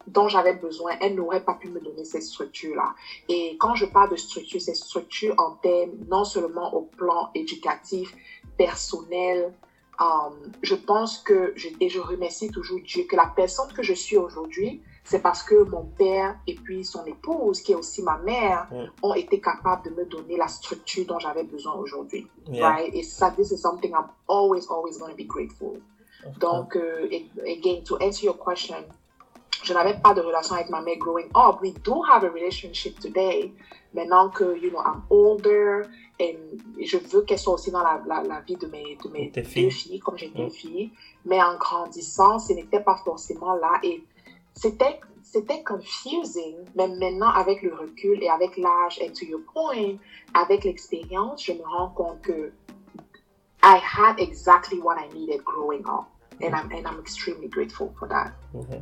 [0.09, 2.95] dont j'avais besoin, elle n'aurait pas pu me donner cette structure-là.
[3.29, 8.15] Et quand je parle de structure, c'est structure en termes non seulement au plan éducatif,
[8.59, 9.55] personnel,
[10.01, 13.95] Um, je pense que, je, et je remercie toujours Dieu, que la personne que je
[13.95, 18.17] suis aujourd'hui, c'est parce que mon père et puis son épouse, qui est aussi ma
[18.17, 18.85] mère, Mm.
[19.03, 22.29] ont été capables de me donner la structure dont j'avais besoin aujourd'hui.
[22.49, 22.69] Yeah.
[22.71, 22.95] Right?
[22.95, 25.81] Et ça, this is something I'm always, always going to be grateful.
[26.39, 28.77] Donc, euh, et- again, to answer your question,
[29.69, 31.61] je n'avais pas de relation avec ma mère growing up.
[31.63, 33.53] We do have a relationship today.
[33.95, 35.83] Maintenant que, you know, I'm older,
[36.19, 36.39] et
[36.83, 39.43] je veux qu'elle soit aussi dans la, la, la vie de mes, de mes deux
[39.43, 39.71] filles.
[39.71, 40.37] filles, comme j'ai Mm.
[40.37, 40.91] deux filles.
[41.27, 43.79] Mais en grandissant, ce n'était pas forcément là.
[43.83, 44.03] Et
[44.55, 49.97] c'était c'était confusing, mais maintenant avec le recul et avec l'âge, et to your point,
[50.33, 52.51] avec l'expérience, je me rends compte que
[53.63, 56.07] I had exactly what I needed growing up.
[56.41, 58.31] And I'm, and I'm extremely grateful for that.
[58.55, 58.81] Ok.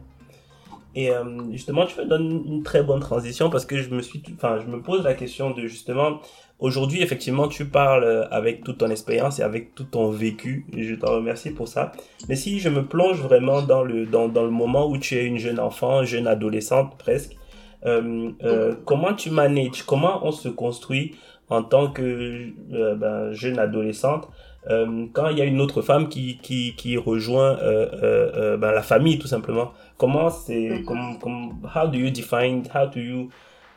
[0.95, 4.23] Et euh, justement, tu me donnes une très bonne transition parce que je me suis,
[4.35, 6.21] enfin, je me pose la question de justement,
[6.59, 10.67] aujourd'hui, effectivement, tu parles avec toute ton expérience et avec tout ton vécu.
[10.73, 11.93] Et je t'en remercie pour ça.
[12.29, 15.25] Mais si je me plonge vraiment dans le, dans, dans le moment où tu es
[15.25, 17.37] une jeune enfant, jeune adolescente presque,
[17.85, 21.15] euh, euh, comment tu manages, comment on se construit
[21.49, 24.29] en tant que euh, ben, jeune adolescente
[24.69, 28.73] euh, quand il y a une autre femme qui, qui, qui rejoint euh, euh, ben,
[28.73, 30.85] la famille tout simplement comment c'est Mhm.
[30.85, 33.31] comme, comme how do you define how do you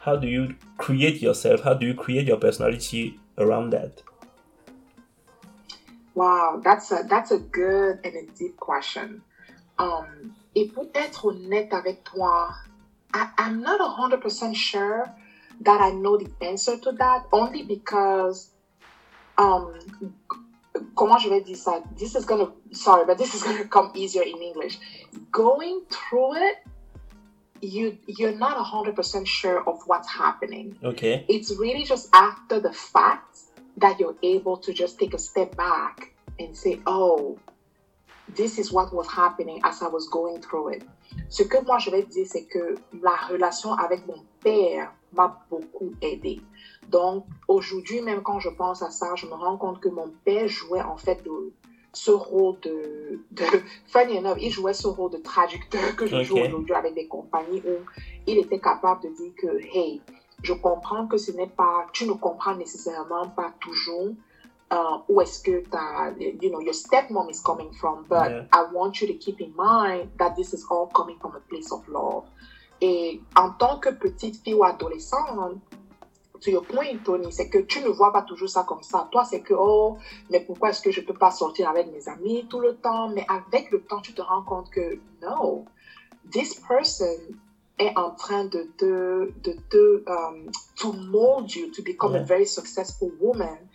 [0.05, 0.47] how do you
[0.77, 4.03] create yourself how do you create your personality around that?
[6.15, 9.21] Wow, that's a, that's a good and a deep question.
[9.77, 12.49] Um, et pour être honnête avec toi,
[13.13, 15.05] I, I'm not 100% sure
[15.61, 18.49] that I know the answer to that, only because,
[19.37, 19.71] um,
[20.95, 21.81] comment je vais dire ça?
[21.81, 24.79] Ah, this is gonna, sorry, but this is gonna come easier in English.
[25.31, 26.57] Going through it,
[27.61, 33.39] you, you're not 100% sure of what's happening ok it's really just after the fact
[33.79, 37.37] that you're able to just take a step back and say, oh,
[38.35, 40.83] this is what was happening as I was going through it.
[41.29, 45.93] Ce que moi je vais dire, c'est que la relation avec mon père m'a beaucoup
[46.01, 46.41] aidé.
[46.89, 50.47] Donc aujourd'hui, même quand je pense à ça, je me rends compte que mon père
[50.47, 51.51] jouait en fait de,
[51.93, 53.43] ce rôle de, de
[53.85, 56.23] funny enough, il jouait ce rôle de traducteur que je Ok.
[56.23, 57.77] joue aujourd'hui avec des compagnies où
[58.25, 60.01] il était capable de dire que, hey,
[60.43, 64.09] je comprends que ce n'est pas, tu ne comprends nécessairement pas toujours
[64.71, 68.45] uh, où est-ce que ta, you know, your stepmom is coming from, but Yeah.
[68.53, 71.71] I want you to keep in mind that this is all coming from a place
[71.71, 72.23] of love.
[72.81, 75.59] Et en tant que petite fille ou adolescente,
[76.41, 79.07] to your point, Tony, c'est que tu ne vois pas toujours ça comme ça.
[79.11, 79.97] Toi, c'est que, oh,
[80.29, 83.09] mais pourquoi est-ce que je peux pas sortir avec mes amis tout le temps?
[83.09, 85.65] Mais avec le temps, tu te rends compte que, no,
[86.31, 87.17] this person
[87.79, 92.25] est en train de te, de te, um, to mold you to become a Yeah.
[92.25, 93.69] very successful woman.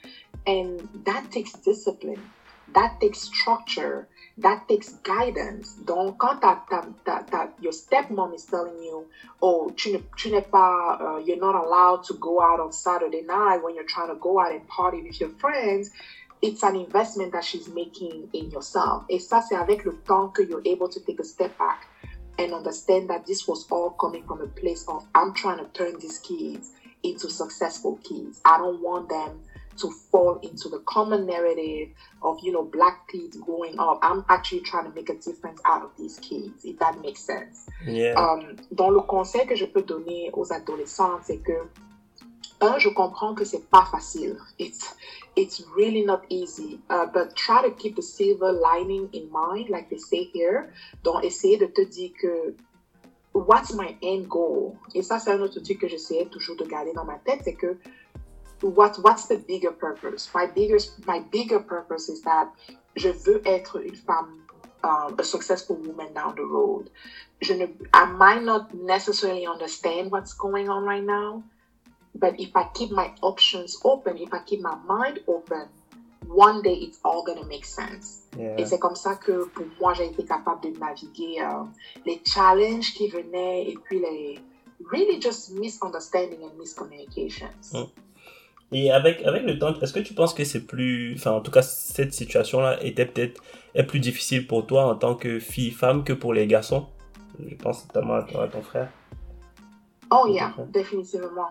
[0.47, 2.31] And that takes discipline.
[2.75, 4.07] That takes structure.
[4.39, 5.77] That takes guidance.
[5.87, 9.07] Quand ta, ta, ta, ta, your stepmom is telling you,
[9.43, 13.59] oh, tu ne, tu pas, uh, you're not allowed to go out on Saturday night
[13.63, 15.91] when you're trying to go out and party with your friends,
[16.43, 19.05] it's an investment that she's making in yourself.
[19.09, 21.87] Et ça, c'est avec le temps que you're able to take a step back
[22.39, 25.99] and understand that this was all coming from a place of, I'm trying to turn
[26.01, 26.73] these kids
[27.05, 28.41] into successful kids.
[28.45, 29.41] I don't want them
[29.77, 31.89] to fall into the common narrative
[32.23, 33.99] of, you know, black kids growing up.
[34.03, 37.67] I'm actually trying to make a difference out of these kids, if that makes sense.
[37.87, 41.69] yeah Um, donc, le conseil que je peux donner aux adolescents, c'est que,
[42.61, 44.37] un, je comprends que c'est pas facile.
[44.59, 44.95] It's,
[45.37, 46.81] it's really not easy.
[46.89, 50.73] Uh, but try to keep the silver lining in mind, like they say here.
[51.03, 52.55] Donc, essayer de te dire que,
[53.35, 54.77] what's my end goal?
[54.95, 57.55] Et ça, c'est un autre truc que j'essayais toujours de garder dans ma tête, c'est
[57.55, 57.77] que,
[58.65, 60.29] what, what's the bigger purpose?
[60.35, 62.49] My bigger, my bigger purpose is that
[62.97, 64.43] je veux être une femme,
[64.83, 66.91] um, a successful woman down the road.
[67.43, 71.43] Je ne, I might not necessarily understand what's going on right now,
[72.15, 75.69] but if I keep my options open, if I keep my mind open,
[76.27, 78.23] one day it's all gonna make sense.
[78.39, 81.65] yeah Et c'est comme ça que pour moi, j'ai été capable de naviguer euh,
[82.07, 84.41] les challenges qui venaient et puis les
[84.91, 87.73] really just misunderstanding and miscommunications.
[87.73, 87.91] Mm.
[88.73, 91.51] Et avec, avec le temps, est-ce que tu penses que c'est plus, enfin en tout
[91.51, 93.43] cas cette situation-là était peut-être
[93.75, 96.87] est plus difficile pour toi en tant que fille-femme que pour les garçons?
[97.39, 98.91] Je pense notamment à ton, à ton frère.
[100.11, 101.51] Oh yeah, définitivement.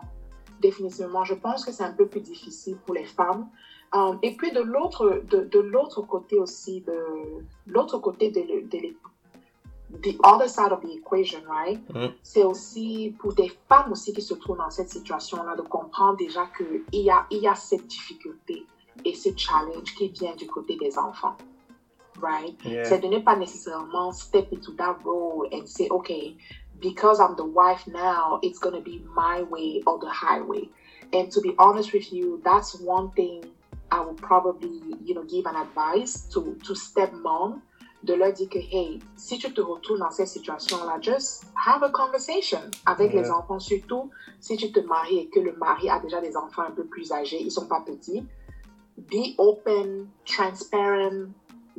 [0.62, 1.23] Définitivement.
[1.23, 3.47] Je pense que c'est un peu plus difficile pour les femmes.
[3.93, 6.93] Um, et puis de l'autre, de, de l'autre côté aussi, de
[7.67, 8.78] l'autre côté de, de,
[10.02, 11.80] the other side of the equation, right?
[11.94, 12.14] Mhm.
[12.24, 16.48] C'est aussi pour des femmes aussi qui se trouvent dans cette situation-là de comprendre déjà
[16.58, 18.66] qu'il y a, il y a cette difficulté
[19.06, 21.38] et ce challenge qui vient du côté des enfants.
[22.22, 22.56] right?
[22.64, 22.86] Yeah.
[22.86, 26.36] C'est de ne pas nécessairement step into that role and say, okay,
[26.80, 30.70] because I'm the wife now, it's going to be my way or the highway.
[31.12, 33.44] And to be honest with you, that's one thing
[33.92, 37.62] I would probably, you know, give an advice to, to stepmom,
[38.04, 41.89] de leur dire que, hey, si tu te retrouves dans cette situation-là, just have a
[41.89, 46.20] conversation avec les enfants, surtout si tu te maries et que le mari a déjà
[46.20, 48.26] des enfants un peu plus âgés, ils sont pas petits.
[48.98, 51.30] Be open, transparent,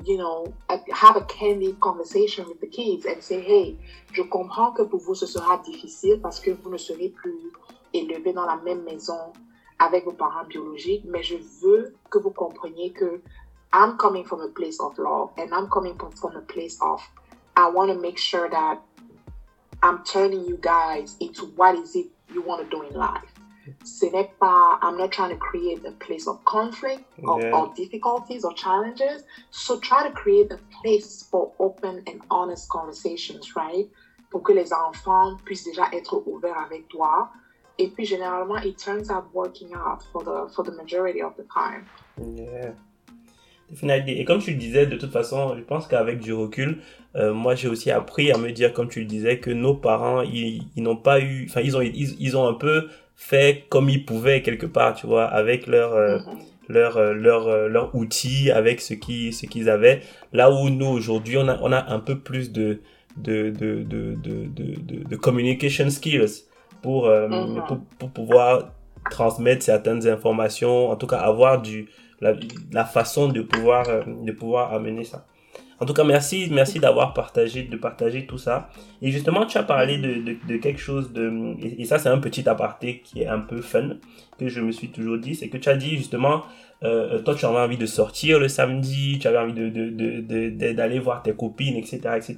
[0.04, 3.78] you know, have a candid conversation with the kids and say, hey,
[4.12, 7.52] je comprends que pour vous ce sera difficile parce que vous ne serez plus
[7.92, 9.32] élevés dans la même maison
[9.78, 13.20] avec vos parents biologiques, mais je veux que vous compreniez que
[13.74, 17.00] I'm coming from a place of love and I'm coming from, a place of
[17.56, 18.78] I want to make sure that
[19.82, 23.32] I'm turning you guys into what is it you want to do in life.
[23.82, 27.50] Ce n'est pas, I'm not trying to create a place of conflict or, Yeah.
[27.56, 29.24] or difficulties or challenges.
[29.50, 33.88] So try to create a place for open and honest conversations, right?
[34.30, 37.28] Pour que les enfants puissent déjà être ouverts avec toi.
[37.78, 41.44] Et puis généralement, it turns out working out for the, for the majority of the
[41.52, 41.87] time.
[42.18, 42.74] Yeah.
[43.70, 44.12] Definitely.
[44.20, 46.83] Et comme tu le disais, de toute façon, je pense qu'avec du recul,
[47.16, 50.20] euh, moi j'ai aussi appris à me dire, comme tu le disais, que nos parents,
[50.22, 53.88] ils, ils n'ont pas eu, enfin ils ont, ils, ils ont un peu fait comme
[53.88, 56.24] ils pouvaient quelque part, tu vois, avec leur, euh, Mhm.
[56.68, 60.03] leur, euh, leur, euh, leur outil, avec ce qu'ils ce qu'ils avaient.
[60.33, 62.81] Là où nous aujourd'hui, on a, on a un peu plus de,
[63.16, 66.44] de, de, de, de, de, de, de communication skills
[66.83, 67.64] pour, euh, Mhm.
[67.66, 68.74] pour, pour pouvoir
[69.09, 71.88] transmettre certaines informations, en tout cas avoir du,
[72.20, 75.27] la, façon de pouvoir, euh, de pouvoir amener ça.
[75.81, 78.68] En tout cas, merci, merci d'avoir partagé, de partager tout ça.
[79.03, 83.03] Et justement, tu as parlé de, quelque chose de, et, ça, c'est un petit aparté
[83.05, 83.96] qui est un peu fun,
[84.38, 86.42] que je me suis toujours dit, c'est que tu as dit justement,
[86.85, 91.35] euh, toi, tu avais envie de sortir le samedi, tu avais envie d'aller voir tes
[91.35, 92.37] copines, etc., etc.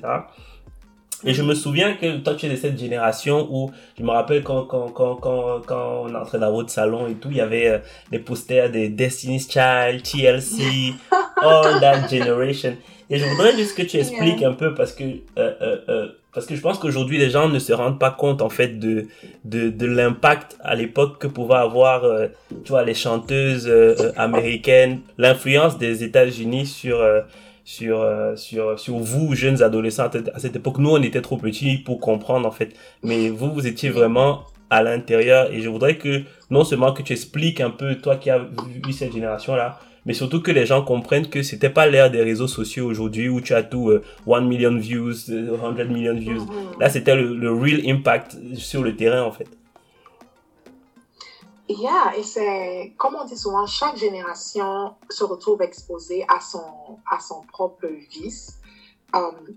[1.27, 4.45] Et je me souviens que toi, tu es de cette génération où, je me rappelle
[4.45, 7.69] quand, quand, quand, quand, quand on entrait dans votre salon et tout, il y avait
[7.69, 7.79] euh,
[8.13, 10.95] les posters de Destiny's Child, TLC,
[11.43, 12.77] All That Generation.
[13.11, 16.47] Et je voudrais juste que tu expliques un peu parce que, euh, euh, euh, parce
[16.47, 19.07] que je pense qu'aujourd'hui, les gens ne se rendent pas compte, en fait, de,
[19.45, 22.29] de, de l'impact à l'époque que pouvaient avoir, euh,
[22.65, 27.23] tu vois, les chanteuses euh, américaines, l'influence des États-Unis sur, euh,
[27.67, 30.09] sur, euh, sur, sur vous, jeunes adolescents.
[30.33, 32.75] À cette époque, nous, on était trop petits pour comprendre, en fait.
[33.03, 35.53] Mais vous, vous étiez vraiment à l'intérieur.
[35.53, 38.93] Et je voudrais que, non seulement que tu expliques un peu, toi qui as vu
[38.93, 42.87] cette génération-là, mais surtout que les gens comprennent que c'était pas l'ère des réseaux sociaux
[42.87, 46.43] aujourd'hui où tu as tout euh, 1 million views, euh, 100 million views.
[46.43, 46.81] Mhm.
[46.81, 49.49] Là, c'était le, le real impact sur le terrain, en fait.
[51.69, 57.19] Yeah, et c'est, comme on dit souvent, chaque génération se retrouve exposée à son, à
[57.19, 58.61] son propre vice.
[59.13, 59.57] Um,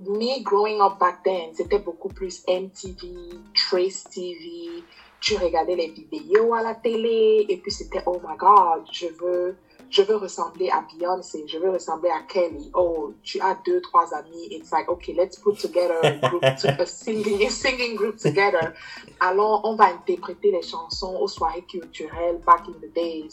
[0.00, 4.82] me growing up back then, c'était beaucoup plus MTV, Trace TV.
[5.20, 9.56] Tu regardais les vidéos à la télé et puis c'était oh my god, je veux,
[9.92, 12.70] je veux ressembler à Beyoncé, je veux ressembler à Kelly.
[12.74, 14.48] Oh, tu as deux, trois amis.
[14.50, 18.72] It's like, okay, let's put together a group, to, a singing, a singing group together.
[19.20, 23.30] Alors, on va interpréter les chansons aux soirées culturelles back in the days.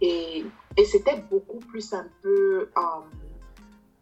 [0.00, 0.44] Et,
[0.76, 2.70] et c'était beaucoup plus un peu.
[2.76, 3.04] um,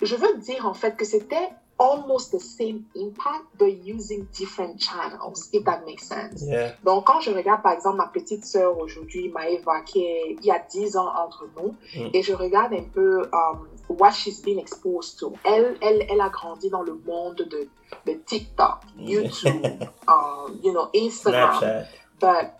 [0.02, 5.48] je veux dire en fait que c'était almost the same impact, but using different channels,
[5.52, 6.42] if that makes sense.
[6.46, 6.72] Yeah.
[6.84, 10.50] Donc, quand je regarde par exemple ma petite sœur aujourd'hui, Maëva, qui est, il y
[10.50, 12.10] a 10 ans entre nous, Mm.
[12.14, 15.34] et je regarde un peu um, what she's been exposed to.
[15.44, 17.68] Elle, elle, elle a grandi dans le monde de,
[18.06, 19.64] de TikTok, YouTube,
[20.08, 21.58] um, you know, Instagram.
[21.60, 21.86] Snapchat.
[22.18, 22.54] But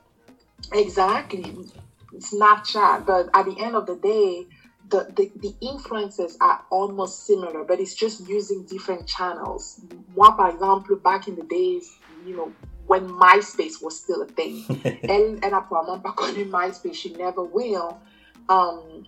[0.72, 1.54] exactly,
[2.18, 3.04] Snapchat.
[3.06, 4.46] But at the end of the day,
[4.88, 9.80] the, the, the influences are almost similar, but it's just using different channels.
[10.14, 11.90] Moi, par exemple, back in the days,
[12.24, 12.52] you know,
[12.86, 14.64] when MySpace was still a thing,
[15.08, 17.98] elle, elle a probablement pas connu MySpace, she never will.
[18.48, 19.06] Um,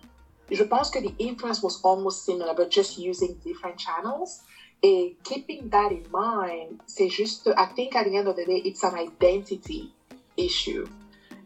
[0.51, 4.41] je pense que the influence was almost similar, but just using different channels.
[4.81, 8.61] And keeping that in mind, c'est juste, I think at the end of the day,
[8.65, 9.93] it's an identity
[10.37, 10.87] issue.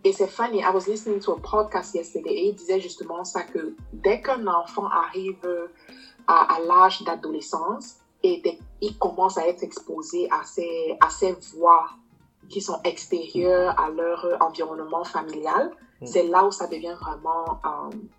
[0.03, 3.43] Et c'est funny, I was listening to a podcast yesterday et il disait justement ça
[3.43, 5.69] que dès qu'un enfant arrive
[6.27, 11.33] à, à l'âge d'adolescence et dès il commence à être exposé à ces, à ces
[11.55, 11.89] voix
[12.49, 15.71] qui sont extérieures à leur environnement familial,
[16.03, 16.05] Mm.
[16.05, 18.09] c'est là où ça devient vraiment, um,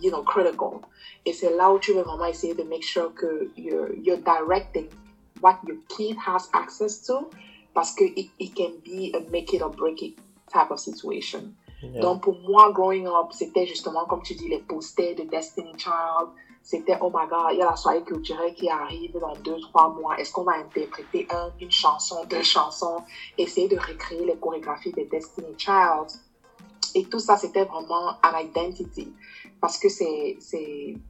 [0.00, 0.80] you know, critical.
[1.24, 4.88] Et c'est là où tu veux vraiment essayer de make sure que you're, you're directing
[5.42, 7.28] what your kid has access to
[7.74, 10.16] parce que it, it can be a make it or break it
[10.50, 11.52] type of situation.
[12.00, 16.30] Donc, pour moi, growing up, c'était justement, comme tu dis, les posters de Destiny Child.
[16.62, 19.90] C'était, oh my god, il y a la soirée culturelle qui arrive dans deux, trois
[19.90, 20.16] mois.
[20.18, 23.02] Est-ce qu'on va interpréter un, une chanson, deux chansons,
[23.36, 26.08] essayer de recréer les chorégraphies de Destiny Child?
[26.94, 29.12] Et tout ça, c'était vraiment an identity.
[29.64, 30.36] Parce que c'est,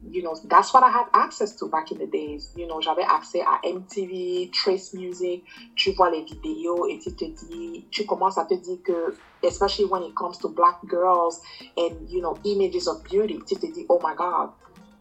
[0.09, 2.53] you know, that's what I had access to back in the days.
[2.55, 5.43] You know, j'avais accès à MTV, Trace Music,
[5.75, 9.87] tu vois les vidéos et tu te dis, tu commences à te dire que, especially
[9.87, 11.41] when it comes to black girls
[11.77, 14.51] and, you know, images of beauty, tu te dis, oh my God,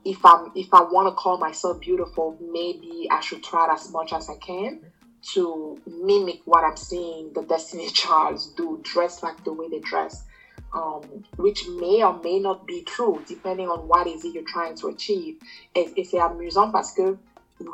[0.03, 4.13] if I'm, if I want to call myself beautiful, maybe I should try as much
[4.13, 4.79] as I can
[5.35, 10.23] to mimic what I'm seeing the Destiny Childs do, dress like the way they dress
[10.73, 14.75] um, which may or may not be true depending on what is it you're trying
[14.75, 15.37] to achieve.
[15.75, 17.17] Et, et c'est amusant parce que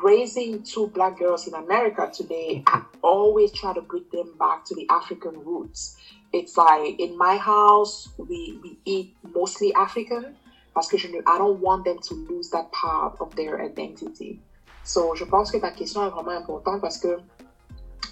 [0.03, 4.75] raising two black girls in America today, I always try to bring them back to
[4.75, 5.97] the African roots.
[6.31, 10.35] It's like in my house, we, we eat mostly African
[10.73, 14.39] parce que je I don't want them to lose that part of their identity.
[14.83, 17.19] So, je pense que ta question est vraiment importante parce que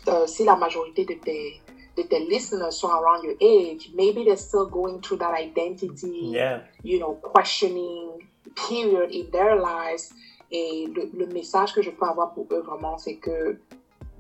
[0.07, 1.61] euh, si la majorité de tes
[1.97, 6.61] that the listeners are around your age, maybe they're still going through that identity, Yeah.
[6.83, 10.13] you know, questioning period in their lives.
[10.49, 13.57] Et le, le message que je peux avoir pour eux vraiment, c'est que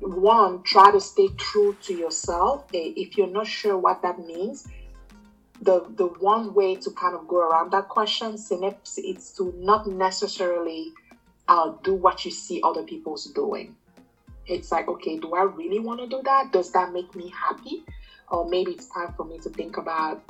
[0.01, 2.65] one, try to stay true to yourself.
[2.73, 4.67] And if you're not sure what that means,
[5.61, 9.87] the the one way to kind of go around that question synapse is to not
[9.87, 10.91] necessarily
[11.47, 13.75] uh, do what you see other people's doing.
[14.47, 16.51] It's like, okay, do I really want to do that?
[16.51, 17.83] Does that make me happy?
[18.29, 20.21] Or maybe it's time for me to think about,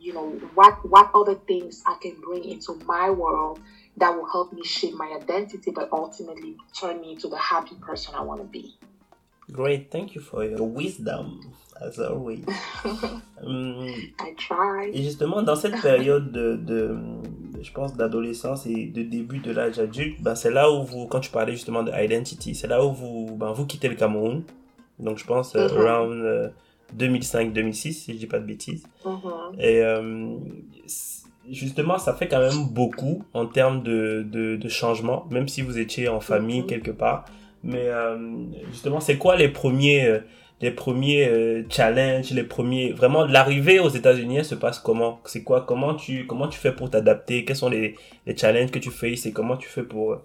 [0.00, 3.60] you know, what what other things I can bring into my world
[3.98, 8.14] that will help me shape my identity, but ultimately turn me into the happy person
[8.14, 8.76] I want to be.
[9.52, 12.42] Great, thank you for your wisdom, as always.
[13.42, 13.86] Hum,
[14.20, 14.90] I try.
[14.92, 16.96] Et justement, dans cette période de, de
[17.60, 21.20] je pense, d'adolescence et de début de l'âge adulte, ben, c'est là où vous, quand
[21.20, 24.42] tu parlais justement de identity, c'est là où vous, ben, vous quittez le Cameroun.
[24.98, 25.76] Donc, je pense, euh, Mhm.
[25.86, 26.48] around euh,
[26.96, 28.84] 2005-2006, si je dis pas de bêtises.
[29.04, 29.60] Mhm.
[29.60, 30.36] Et euh,
[31.50, 35.78] justement, ça fait quand même beaucoup en termes de, de, de changement, même si vous
[35.78, 36.66] étiez en famille Mhm.
[36.66, 37.24] quelque part.
[37.62, 38.16] Mais euh,
[38.70, 40.20] justement, c'est quoi les premiers,
[40.60, 45.20] les premiers euh, challenges, les premiers, vraiment l'arrivée aux États-Unis, elle se passe comment?
[45.26, 45.62] C'est quoi?
[45.66, 47.44] Comment tu, comment tu fais pour t'adapter?
[47.44, 50.18] Quels sont les, les challenges que tu fais et comment tu fais pour,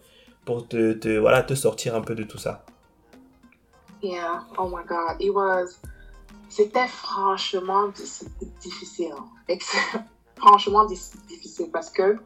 [0.46, 2.64] pour te, te, voilà, te sortir un peu de tout ça?
[4.02, 5.80] Yeah, oh my God, it was.
[6.50, 9.14] C'était franchement di- difficile.
[9.48, 9.76] Ex-
[10.38, 12.18] franchement difficile parce que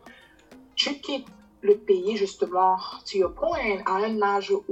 [0.76, 1.28] tu quittes
[1.62, 2.78] le pays justement,
[3.12, 4.64] to your point, à un âge où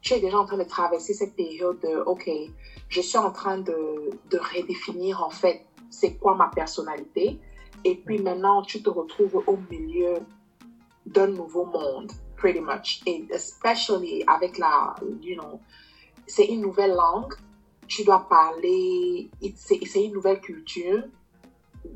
[0.00, 2.30] tu es déjà en train de traverser cette période de, OK,
[2.88, 7.38] je suis en train de, de redéfinir en fait c'est quoi ma personnalité.
[7.84, 10.14] Et puis maintenant, tu te retrouves au milieu
[11.06, 13.00] d'un nouveau monde, pretty much.
[13.06, 15.60] Et especially avec la, you know,
[16.26, 17.34] c'est une nouvelle langue,
[17.86, 21.02] tu dois parler, c'est une nouvelle culture,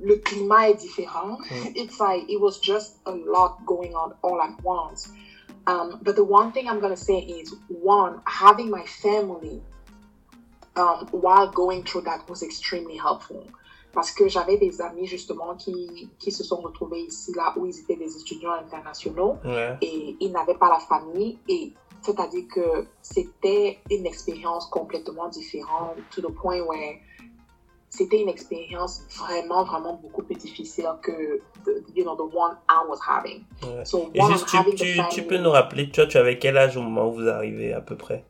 [0.00, 1.38] le climat est différent.
[1.38, 1.76] Mm.
[1.76, 5.12] It's like it was just a lot going on all at once.
[5.66, 9.62] Um, but the one thing I'm gonna say is one, having my family
[10.76, 13.44] um, while going through that was extremely helpful.
[13.92, 17.78] Parce que j'avais des amis justement qui, qui se sont retrouvés ici, là où ils
[17.78, 19.76] étaient des étudiants internationaux Ouais.
[19.82, 26.22] et ils n'avaient pas la famille et c'est-à-dire que c'était une expérience complètement différente to
[26.22, 26.96] the point where
[27.94, 32.80] c'était une expérience vraiment vraiment beaucoup plus difficile que the, you know the one I
[32.88, 33.44] was having.
[33.62, 33.84] ouais.
[33.84, 36.82] So Et juste, tu, tu, tu peux nous rappeler, toi, tu avais quel âge au
[36.82, 38.24] moment où vous arrivez à peu près?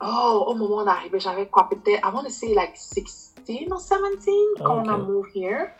[0.00, 3.34] Oh, au moment où on arrivé, j'avais quoi peut-être I want to say like 16
[3.70, 4.32] or 17
[4.62, 5.72] quand on a moved here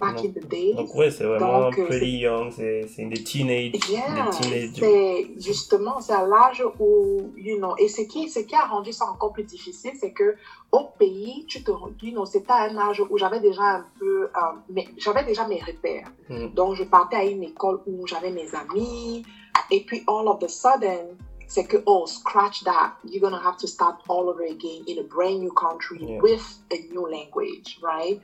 [0.00, 0.74] back Donc- in the days.
[0.74, 4.70] Donc ouais, c'est vraiment Donc, euh, pretty young, c'est des teenage, Yeah, des teenage.
[4.78, 8.92] c'est justement c'est à l'âge où you know et ce qui ce qui a rendu
[8.92, 10.36] ça encore plus difficile c'est que
[10.72, 11.70] au pays tu te
[12.02, 14.28] you know c'était à un âge où j'avais déjà un peu euh,
[14.70, 16.48] mais j'avais déjà mes repères Mm.
[16.54, 19.24] donc je partais à une école où j'avais mes amis
[19.70, 23.66] et puis all of a sudden c'est que oh scratch that you're gonna have to
[23.66, 26.20] start all over again in a brand new country Yeah.
[26.20, 28.20] with a new language right?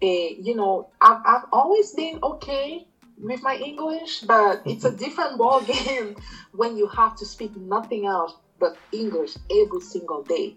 [0.00, 2.86] And you know I've, I've always been okay
[3.20, 6.16] with my English, but it's a different ball game
[6.52, 10.56] when you have to speak nothing else but English every single day.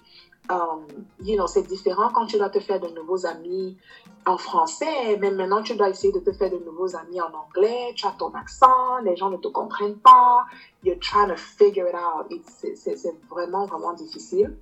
[0.49, 3.77] Um, you know, c'est différent quand tu dois te faire de nouveaux amis
[4.25, 7.93] en français, mais maintenant tu dois essayer de te faire de nouveaux amis en anglais,
[7.95, 10.45] tu as ton accent, les gens ne te comprennent pas,
[10.83, 12.27] you're trying to figure it out.
[12.53, 14.57] C'est vraiment, vraiment difficile.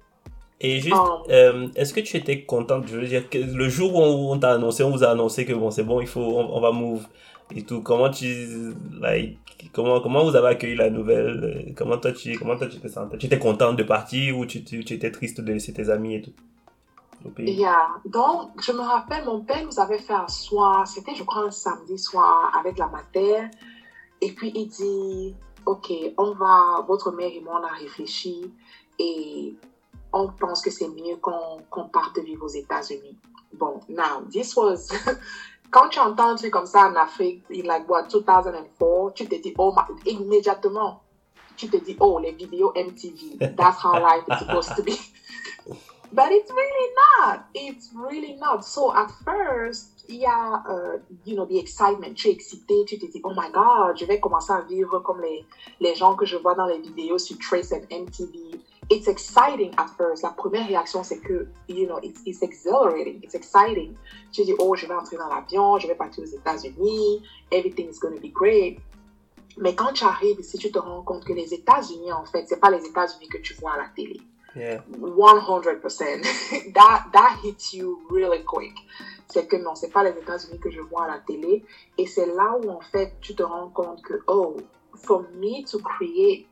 [0.62, 1.24] Et juste, Oh.
[1.30, 4.51] euh, est-ce que tu étais contente, je veux dire, que le jour où on, t'a
[4.51, 7.07] annoncé, on vous a annoncé que bon, c'est bon, il faut, on, on va move
[7.55, 7.82] et tout.
[7.82, 9.38] Comment tu, like,
[9.72, 11.74] comment, comment vous avez accueilli la nouvelle?
[11.78, 13.18] Comment toi tu, comment toi tu te sentais?
[13.18, 16.16] Tu étais contente de partir ou tu, tu, tu étais triste de laisser tes amis
[16.16, 16.34] et tout?
[17.38, 17.88] Yeah.
[18.05, 21.51] Donc, je me rappelle, mon père nous avait fait un soir, c'était, je crois, un
[21.51, 23.47] samedi soir avec la mater.
[24.22, 25.36] Et puis, il dit,
[25.66, 28.51] OK, on va, votre mère et moi, on a réfléchi
[28.99, 29.53] et
[30.14, 33.18] on pense que c'est mieux qu'on qu'on parte vivre aux États-Unis.
[33.53, 34.89] Bon, now, this was,
[35.72, 39.36] quand tu entends un truc comme ça en Afrique, in like what, 2004, tu te
[39.36, 39.74] dis, oh
[40.05, 41.01] immédiatement,
[41.55, 44.97] tu te dis, oh, les vidéos MTV, that's how life is supposed to be.
[46.12, 47.47] But it's really not.
[47.53, 48.66] It's really not.
[48.66, 52.16] So at first, il y a, euh, you know, the excitement.
[52.16, 55.22] Tu es excité, tu te dis, oh my God, je vais commencer à vivre comme
[55.22, 55.45] les,
[55.80, 58.60] les gens que je vois dans les vidéos sur Trace and MTV.
[58.91, 60.23] It's exciting at first.
[60.23, 63.19] La première réaction, c'est que, you know, it's, it's exhilarating.
[63.21, 63.95] It's exciting.
[64.31, 67.21] Tu dis, oh, je vais entrer dans l'avion, je vais partir aux États-Unis,
[67.51, 68.79] everything is going to be great.
[69.57, 72.59] Mais quand tu arrives ici, tu te rends compte que les États-Unis, en fait, c'est
[72.59, 74.21] pas les États-Unis que tu vois à la télé.
[74.55, 74.83] Yeah.
[74.89, 76.73] 100%.
[76.73, 78.73] that, that hits you really quick.
[79.27, 81.63] C'est que non, c'est pas les États-Unis que je vois à la télé.
[81.97, 84.57] Et c'est là où, en fait, tu te rends compte que, oh,
[84.95, 86.47] for me to create,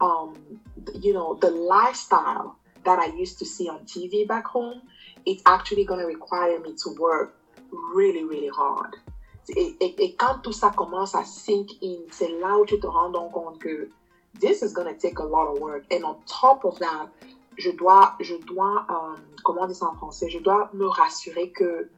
[0.00, 0.58] um,
[0.94, 4.82] you know, the lifestyle that I used to see on TV back home,
[5.26, 7.34] it's actually going to require me to work
[7.72, 8.96] really, really hard.
[9.56, 12.86] Et, et, et quand tout ça commence à sink in, c'est là où tu te
[12.86, 13.88] rends compte que
[14.38, 15.84] this is going to take a lot of work.
[15.90, 17.08] And on top of that,
[17.58, 21.50] je dois, je dois, um, comment on dit ça en français, je dois me rassurer
[21.50, 21.88] que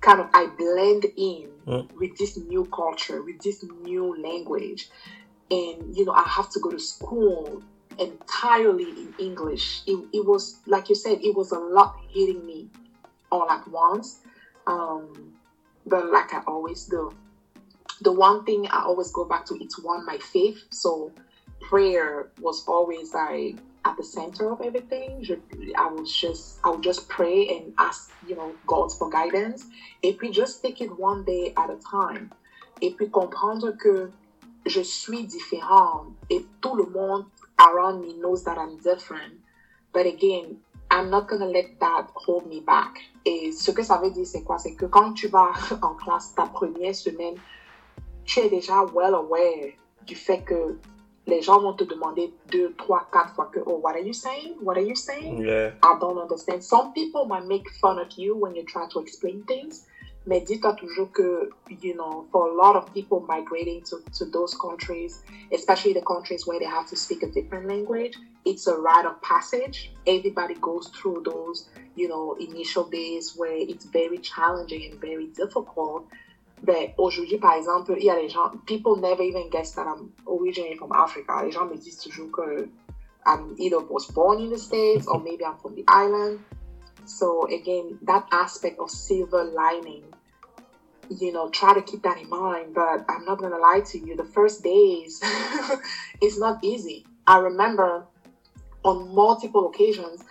[0.00, 1.88] kind of I blend in Mm.
[1.98, 4.88] with this new culture, with this new language.
[5.50, 7.62] And, you know, I have to go to school
[7.98, 9.82] entirely in English.
[9.86, 12.68] It, it was, like you said, it was a lot hitting me
[13.30, 14.20] all at once.
[14.66, 15.34] Um,
[15.86, 17.10] but like I always do,
[18.00, 20.58] the one thing I always go back to, it's one, my faith.
[20.70, 21.12] So
[21.60, 25.24] prayer was always like at the center of everything.
[25.78, 29.64] I was just, I would just pray and ask, you know, God for guidance.
[30.02, 32.30] if we just take it one day at a time.
[32.82, 34.10] Et puis comprendre que
[34.66, 37.24] je suis différent et tout le monde
[37.58, 39.40] around me knows that I'm different.
[39.92, 40.58] But again,
[40.90, 42.98] I'm not gonna let that hold me back.
[43.24, 44.58] Et ce que ça veut dire, c'est quoi?
[44.58, 45.52] C'est que quand tu vas
[45.82, 47.36] en classe ta première semaine,
[48.24, 49.72] tu es déjà well aware
[50.04, 50.78] du fait que
[51.26, 54.54] les gens vont te demander deux, trois, quatre fois que, oh, what are you saying?
[54.62, 55.38] What are you saying?
[55.42, 55.72] Yeah.
[55.82, 56.62] I don't understand.
[56.62, 59.86] Some people might make fun of you when you try to explain things.
[60.26, 61.50] Dis-toi toujours que,
[61.80, 65.22] you know, for a lot of people migrating to, to those countries,
[65.52, 69.22] especially the countries where they have to speak a different language, it's a rite of
[69.22, 69.92] passage.
[70.06, 76.06] Everybody goes through those, you know, initial days where it's very challenging and very difficult.
[76.62, 80.12] Ben, aujourd'hui, par exemple, il y a des gens, people never even guess that I'm
[80.26, 81.42] originally from Africa.
[81.44, 82.68] Les gens me disent toujours que
[83.26, 86.40] I'm either was born in the States or maybe I'm from the island.
[87.04, 90.02] So again, that aspect of silver lining,
[91.10, 92.74] you know, try to keep that in mind.
[92.74, 95.20] But I'm not gonna lie to you, the first days,
[96.20, 97.04] it's not easy.
[97.26, 98.06] I remember
[98.84, 100.22] on multiple occasions,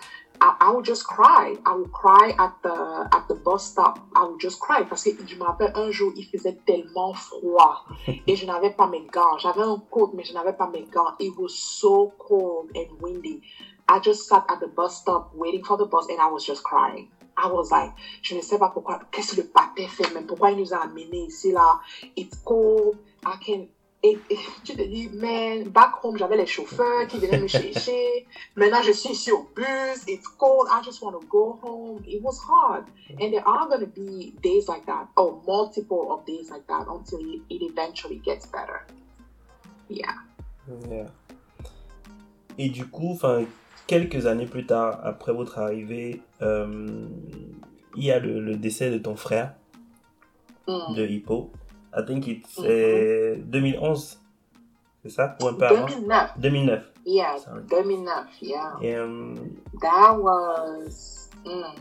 [0.41, 1.55] I, I would just cry.
[1.65, 3.99] I would cry at the at the bus stop.
[4.15, 7.83] I would just cry parce que je me rappelle un jour, il faisait tellement froid
[8.07, 9.37] et je n'avais pas mes gants.
[9.37, 11.13] J'avais un coat, mais je n'avais pas mes gants.
[11.19, 13.41] It was so cold and windy.
[13.87, 16.63] I just sat at the bus stop waiting for the bus and I was just
[16.63, 17.09] crying.
[17.37, 20.51] I was like, je ne sais pas pourquoi, qu'est-ce que le patin fait même, pourquoi
[20.51, 21.79] il nous a amenés ici là,
[22.15, 23.67] it's cold, I can,
[24.03, 28.27] et, et tu te dis, man, back home j'avais les chauffeurs qui venaient me chercher,
[28.55, 32.21] maintenant je suis ici au bus, it's cold, I just want to go home, it
[32.21, 32.85] was hard,
[33.19, 36.85] and there are going to be days like that, or multiple of days like that
[36.87, 38.85] until it, it eventually gets better.
[39.89, 40.13] Yeah.
[40.89, 41.07] Yeah.
[42.57, 43.43] Et du coup, enfin,
[43.87, 49.15] quelques années plus tard, après votre arrivée, il y a le, le décès de ton
[49.15, 49.53] frère,
[50.67, 50.95] Mm.
[50.95, 51.51] de Hippo.
[51.95, 52.65] I think it's Mhm.
[52.67, 54.19] euh, 2011,
[55.03, 55.37] c'est ça?
[55.41, 55.85] Ou un peu avant?
[55.85, 56.91] 2009, 2009.
[57.05, 57.61] yeah, Sorry.
[57.69, 58.73] 2009, yeah.
[58.81, 59.35] Et, euh,
[59.81, 61.75] That was, mm,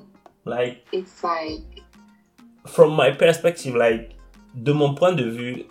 [0.45, 1.83] like, it's like,
[2.67, 4.11] from my perspective, like,
[4.55, 5.65] de mon point de vue,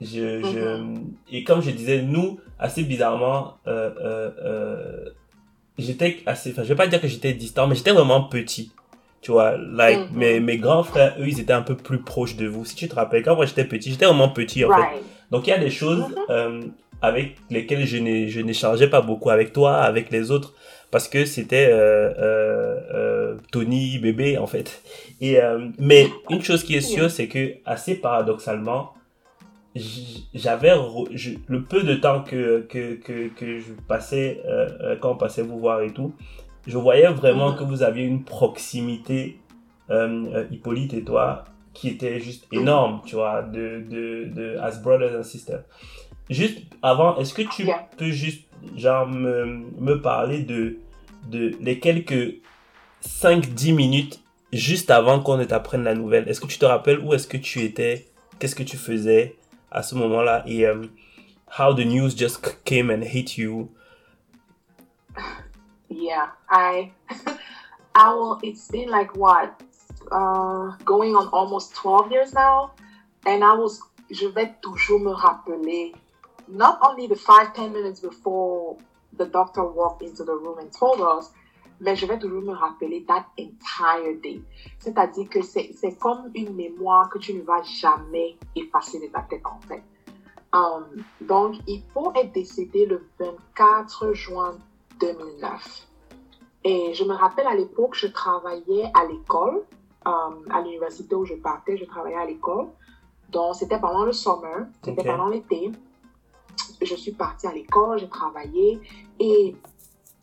[0.00, 1.14] je, je, Mhm.
[1.32, 5.10] et comme je disais, nous, assez bizarrement, euh, euh, euh,
[5.80, 8.72] j'étais assez, enfin, je vais pas dire que j'étais distant, mais j'étais vraiment petit.
[9.22, 10.18] Tu vois, like, Mhm.
[10.18, 12.64] mes, mes grands frères, eux, ils étaient un peu plus proches de vous.
[12.64, 15.00] Si tu te rappelles, quand moi j'étais petit, j'étais vraiment petit, en fait.
[15.30, 16.14] Donc, il y a des choses Mhm.
[16.30, 16.60] euh,
[17.02, 17.98] avec lesquelles je
[18.40, 20.54] n'échangeais pas beaucoup avec toi, avec les autres.
[20.92, 24.82] parce que c'était euh, euh, euh, Tony bébé en fait.
[25.20, 25.38] Et
[25.78, 28.92] mais une chose qui est sûre, c'est que assez paradoxalement,
[30.34, 35.16] j'avais le peu de temps que que que, que je passais euh, euh, quand on
[35.16, 36.12] passait vous voir et tout,
[36.66, 37.58] je voyais vraiment Mhm.
[37.58, 39.38] que vous aviez une proximité
[39.90, 44.78] euh, euh, Hippolyte et toi qui était juste énorme, tu vois, de de de as
[44.82, 45.62] brothers and sisters.
[46.28, 47.88] Juste avant, est-ce que tu Yeah.
[47.96, 48.42] peux juste
[48.76, 49.44] genre me,
[49.78, 50.78] me parler de
[51.30, 52.36] de les quelques
[53.02, 54.20] 5-10 minutes
[54.52, 56.28] juste avant qu'on ne t'apprenne la nouvelle?
[56.28, 58.06] Est-ce que tu te rappelles où est-ce que tu étais?
[58.38, 59.36] Qu'est-ce que tu faisais?
[59.70, 60.86] À ce moment-là Et euh,
[61.58, 63.70] how the news just came and hit you
[65.90, 66.92] Yeah, I,
[67.94, 68.38] I will.
[68.42, 69.60] It's been like what,
[70.12, 72.70] uh, going on almost 12 years now,
[73.26, 73.80] and I was.
[74.10, 75.94] Je vais toujours me rappeler,
[76.48, 78.76] not only the five ten minutes before
[79.16, 81.30] the doctor walked into the room and told us,
[81.80, 84.42] mais je vais toujours me rappeler that entire day.
[84.78, 89.42] C'est-à-dire que c'est comme une mémoire que tu ne vas jamais effacer de ta tête
[89.44, 89.82] en fait.
[90.52, 90.84] Um,
[91.20, 94.58] donc, Hippo est décédé le 24 juin
[94.98, 95.86] 2009.
[96.64, 99.62] Et je me rappelle à l'époque, je travaillais à l'école,
[100.06, 100.10] euh,
[100.50, 102.66] à l'université où je partais, je travaillais à l'école.
[103.30, 105.70] Donc, c'était pendant le summer, c'était pendant l'été.
[106.82, 108.80] Je suis partie à l'école, j'ai travaillé
[109.18, 109.54] et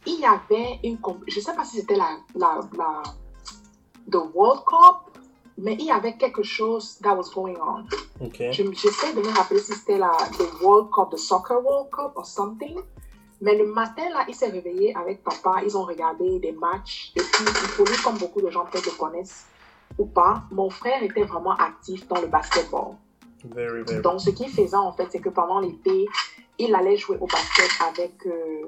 [0.07, 0.97] il y avait une.
[1.27, 3.03] Je ne sais pas si c'était la, la, la.
[4.09, 5.19] The World Cup,
[5.57, 7.83] mais il y avait quelque chose that was going on.
[8.25, 8.37] Ok.
[8.51, 12.13] Je- J'essaie de me rappeler si c'était la the World Cup, the Soccer World Cup
[12.15, 12.77] or something.
[13.41, 15.61] Mais le matin, là, il s'est réveillé avec papa.
[15.63, 17.11] Ils ont regardé des matchs.
[17.15, 17.45] Et puis,
[17.75, 19.45] pour lui, comme beaucoup de gens peut-être le connaissent
[19.99, 22.95] ou pas, mon frère était vraiment actif dans le basketball.
[23.45, 24.01] Very, very.
[24.01, 26.07] Donc, ce qu'il faisait, en fait, c'est que pendant l'été,
[26.57, 28.65] il allait jouer au basket avec, euh,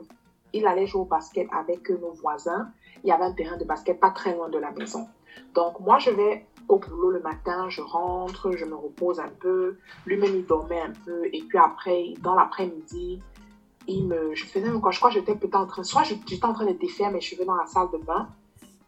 [0.53, 2.69] il allait jouer au basket avec nos voisins.
[3.03, 5.07] Il y avait un terrain de basket pas très loin de la maison.
[5.53, 9.77] Donc, moi, je vais au boulot le matin, je rentre, je me repose un peu.
[10.05, 11.25] Lui-même, il dormait un peu.
[11.31, 13.19] Et puis après, dans l'après-midi,
[13.87, 16.53] il me, je faisais encore, je crois que j'étais peut-être en train, soit j'étais en
[16.53, 18.27] train de défaire mes cheveux dans la salle de bain.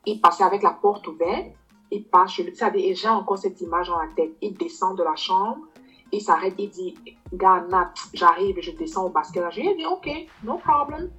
[0.06, 1.48] Il passait avec la porte ouverte.
[1.94, 4.32] Il passe, je le et j'ai encore cette image dans la tête.
[4.42, 5.68] Il descend de la chambre
[6.12, 6.96] il s'arrête, il dit,
[7.34, 7.66] gars,
[8.14, 9.44] j'arrive je descends au basket.
[9.52, 10.10] Je lui ai dit, ok,
[10.44, 11.10] no problem.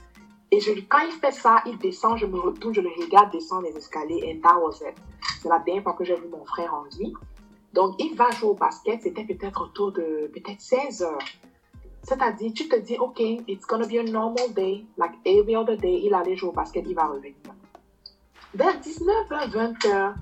[0.52, 3.62] Et je, quand il fait ça, il descend, je me retourne, je le regarde descendre
[3.62, 4.94] les escaliers, and that was it.
[5.40, 7.14] C'est la dernière fois que j'ai vu mon frère en vie.
[7.72, 11.18] Donc, il va jouer au basket, c'était peut-être autour de peut-être 16 heures.
[12.02, 16.02] C'est-à-dire, tu te dis, ok, it's gonna be a normal day, like every other day,
[16.04, 17.32] il allait jouer au basket, il va revenir.
[18.54, 20.14] Vers 19h, 20h,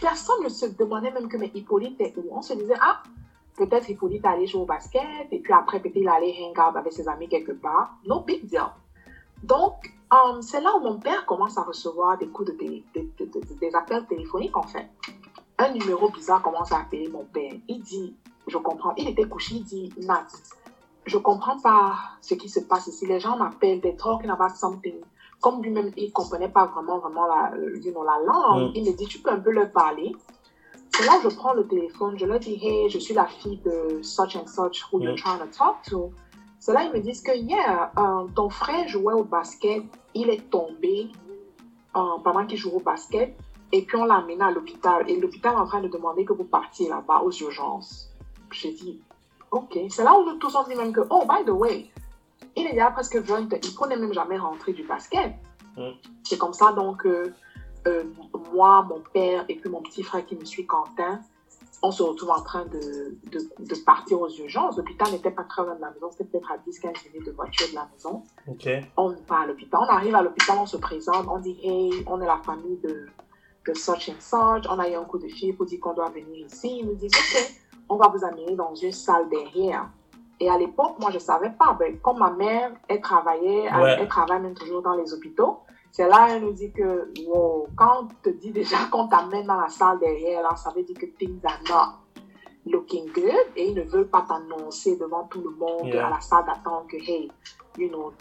[0.00, 2.28] personne, ne se demandait même que mais Hippolyte est où?
[2.30, 3.02] On se disait, ah,
[3.58, 6.92] peut-être Hippolyte allait jouer au basket, et puis après, peut-être il allait hang out avec
[6.92, 7.90] ses amis quelque part.
[8.06, 8.68] No big deal.
[9.42, 9.74] Donc,
[10.12, 13.30] euh, c'est là où mon père commence à recevoir des coups de, télé- de- de-
[13.30, 14.88] de- des appels téléphoniques, en fait.
[15.58, 17.52] Un numéro bizarre commence à appeler mon père.
[17.68, 20.26] Il dit, je comprends, il était couché, il dit, Nat,
[21.04, 23.06] je comprends pas ce qui se passe ici.
[23.06, 24.96] Les gens m'appellent, they're talking about something.
[25.40, 28.72] Comme lui-même, il comprenait pas vraiment, vraiment la, you know, la langue, Mm.
[28.74, 30.14] il me dit, tu peux un peu leur parler.
[30.98, 34.02] C'est là je prends le téléphone, je leur dis, hey, je suis la fille de
[34.02, 35.16] such and such who you're Mm.
[35.16, 36.10] trying to talk to.
[36.58, 39.84] C'est là ils me disent que, yeah, euh, ton frère jouait au basket,
[40.14, 41.08] il est tombé
[41.94, 43.32] euh, pendant qu'il jouait au basket,
[43.70, 45.08] et puis on l'a amené à l'hôpital.
[45.08, 48.10] Et l'hôpital est en train de demander que vous partiez là-bas aux urgences.
[48.50, 49.00] J'ai dit,
[49.52, 49.78] ok.
[49.90, 51.88] C'est là où nous tous on dit même que, oh, by the way,
[52.56, 55.32] il est déjà presque 20 ans, il n'est même jamais rentré du basket.
[55.76, 55.90] Mm.
[56.24, 57.32] C'est comme ça, donc, euh,
[57.88, 58.04] euh,
[58.52, 61.20] moi, mon père et puis mon petit frère qui me suit, Quentin,
[61.82, 64.76] on se retrouve en train de, de, de partir aux urgences.
[64.76, 67.68] L'hôpital n'était pas très loin de la maison, c'était peut-être à 10-15 minutes de voiture
[67.70, 68.22] de la maison.
[68.48, 68.68] Ok.
[68.96, 72.20] On part à l'hôpital, on arrive à l'hôpital, on se présente, on dit Hey, on
[72.20, 73.06] est la famille de,
[73.66, 76.10] de such and such, on a eu un coup de fil pour dire qu'on doit
[76.10, 76.78] venir ici.
[76.80, 77.54] Ils nous disent Ok,
[77.88, 79.88] on va vous amener dans une salle derrière.
[80.40, 81.74] Et à l'époque, moi, je ne savais pas.
[81.78, 85.58] Ben, comme ma mère, elle travaillait, elle- elle, travaille même toujours dans les hôpitaux.
[85.98, 89.60] C'est là elle nous dit que, wow, quand on te dit déjà qu'on t'amène dans
[89.60, 93.74] la salle derrière, là, ça veut dire que things are not looking good et ils
[93.74, 96.06] ne veulent pas t'annoncer devant tout le monde Yeah.
[96.06, 97.28] à la salle d'attente que, hey,
[97.78, 98.12] you know,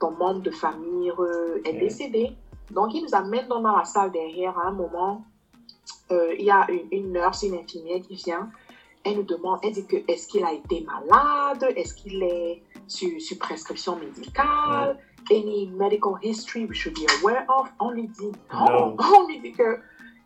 [0.00, 1.80] ton membre de famille euh, est Yeah.
[1.84, 2.32] décédé.
[2.72, 4.58] Donc, ils nous amènent dans la salle derrière.
[4.58, 5.24] À un moment,
[6.10, 8.50] euh, il y a une, une nurse, une infirmière qui vient.
[9.04, 13.08] Elle nous demande, elle dit que est-ce qu'il a été malade, est-ce qu'il est sur,
[13.20, 14.98] sur prescription médicale,
[15.30, 17.68] any medical history we should be aware of.
[17.78, 18.66] On lui dit non.
[18.66, 18.96] No.
[18.98, 19.78] On lui dit que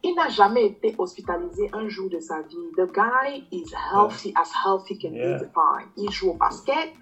[0.02, 2.56] il n'a jamais été hospitalisé un jour de sa vie.
[2.76, 5.38] The guy is healthy as healthy can Yeah.
[5.38, 5.88] be defined.
[5.96, 6.92] Il joue au basket.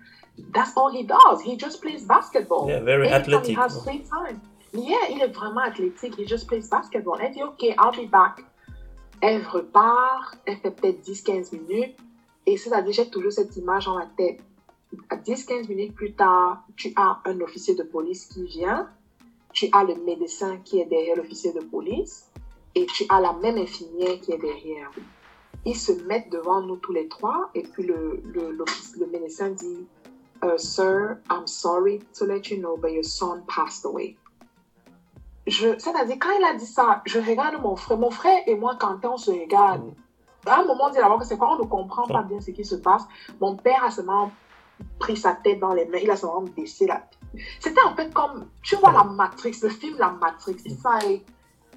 [0.55, 1.43] that's all he does.
[1.43, 2.69] He just plays basketball.
[2.69, 3.49] Yeah, very Anytime athletic.
[3.49, 4.41] He has free time.
[4.73, 6.15] Yeah, il est vraiment athlétique.
[6.19, 7.19] He just plays basketball.
[7.21, 8.43] Elle dit, OK, I'll be back.
[9.21, 10.39] Elle repart.
[10.47, 11.97] Elle fait peut-être 10-15 minutes.
[12.47, 14.41] Et c'est-à-dire, j'ai toujours cette image en la tête.
[15.11, 18.89] À 10-15 minutes plus tard, tu as un officier de police qui vient.
[19.53, 22.31] Tu as le médecin qui est derrière l'officier de police.
[22.75, 24.91] Et tu as la même infirmière qui est derrière.
[25.65, 27.51] Ils se mettent devant nous tous les trois.
[27.55, 29.87] Et puis le, le, médecin dit,
[30.45, 34.17] Uh, Sir, I'm sorry to let you know, but your son passed away.
[35.47, 37.99] C'est-à-dire, quand il a dit ça, je regarde mon frère.
[37.99, 39.83] Mon frère et moi, quand on se regarde,
[40.45, 40.49] Mm.
[40.49, 42.51] à un moment, on dit d'abord que c'est quoi, on ne comprend pas bien ce
[42.51, 43.05] qui se passe.
[43.41, 44.31] Mon père a seulement
[44.99, 47.03] pris sa tête dans les mains, il a seulement baissé la
[47.61, 50.57] C'était en fait comme, tu vois, la Matrix, le film La Matrix.
[50.65, 51.25] Il fallait,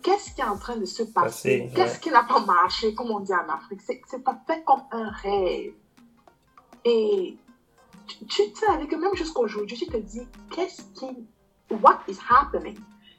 [0.01, 1.71] qu'est-ce qui est en train de se passer?
[1.75, 1.99] Qu'est-ce ouais.
[1.99, 3.81] qui n'a pas marché, comme on dit en Afrique?
[3.85, 5.73] C'est, en fait comme un rêve.
[6.83, 7.37] Et
[8.07, 11.27] tu, tu sais, avec même jusqu'aujourd'hui, tu te dis, qu'est-ce qui,
[11.81, 12.77] what is happening?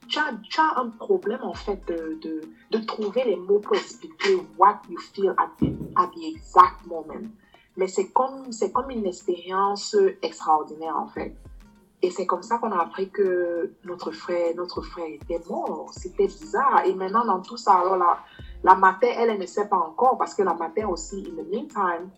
[0.09, 3.74] Tu as, tu as un problème, en fait, de, de, de trouver les mots pour
[3.74, 7.28] expliquer what you feel at the, at the exact moment.
[7.77, 11.37] Mais c'est comme, c'est comme une expérience extraordinaire, en fait.
[12.03, 15.91] Et c'est comme ça qu'on a appris que notre frère, notre frère était mort.
[15.93, 16.83] C'était bizarre.
[16.85, 18.18] Et maintenant, dans tout ça, alors la,
[18.62, 21.47] la mater, elle, elle ne sait pas encore parce que la mater aussi, in the
[21.47, 22.11] meantime,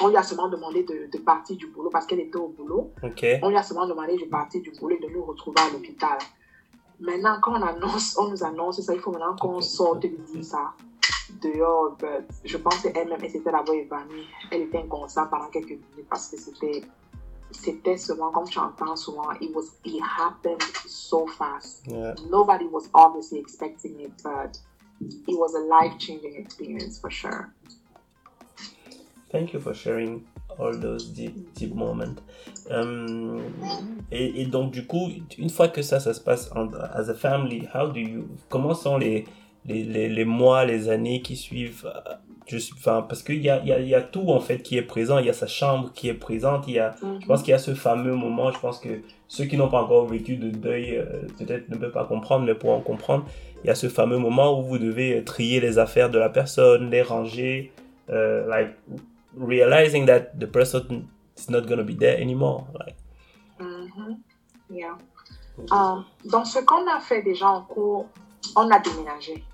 [0.00, 2.90] on lui a seulement demandé de, de partir du boulot parce qu'elle était au boulot.
[3.42, 6.18] On lui a seulement demandé de partir du boulot et de nous retrouver à l'hôpital.
[7.00, 10.44] Maintenant, quand on, annonce, on nous annonce ça, il faut maintenant qu'on sorte lui dire
[10.44, 10.72] ça
[11.40, 11.96] dehors.
[11.98, 14.26] but je pense qu'elle-même, elle s'était d'abord évanouie.
[14.50, 16.82] Elle était inconsciente pendant quelques minutes parce que c'était,
[17.50, 21.86] c'était seulement, comme tu entends souvent, it, was, it happened so fast.
[21.86, 22.14] Yeah.
[22.30, 24.58] Nobody was obviously expecting it, but
[25.00, 27.52] it was a life-changing experience for sure.
[29.30, 30.26] Thank you for sharing
[30.58, 32.20] all those deep, deep moments.
[32.70, 33.40] Um,
[34.10, 35.08] et, et donc, du coup,
[35.38, 38.74] une fois que ça, ça se passe en, as a family, how do you, comment
[38.74, 39.24] sont les,
[39.66, 42.14] les, les, les mois, les années qui suivent euh,
[42.46, 44.76] je suis, enfin, parce qu'il y a, y, a, y a tout en fait qui
[44.76, 47.42] est présent, il y a sa chambre qui est présente, il y a, je pense
[47.42, 50.36] qu'il y a ce fameux moment, je pense que ceux qui n'ont pas encore vécu
[50.36, 53.24] de deuil euh, peut-être ne peuvent pas comprendre, mais pourront comprendre.
[53.62, 56.90] Il y a ce fameux moment où vous devez trier les affaires de la personne,
[56.90, 57.72] les ranger,
[58.10, 58.74] euh, like
[59.38, 61.06] realizing that the person
[61.38, 62.66] is not going to be there anymore.
[62.78, 62.96] Like,
[63.60, 64.18] Mhm.
[64.70, 64.96] Yeah.
[65.70, 68.06] Um, dans ce qu'on a fait déjà en cours,
[68.56, 69.44] on a déménagé.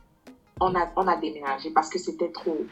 [0.60, 2.66] On a, on a déménagé parce que c'était trop.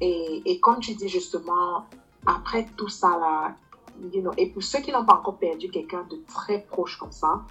[0.00, 1.86] Et, et comme tu dis justement,
[2.26, 3.56] après tout ça là,
[4.12, 7.12] you know, et pour ceux qui n'ont pas encore perdu quelqu'un de très proche comme
[7.12, 7.42] ça,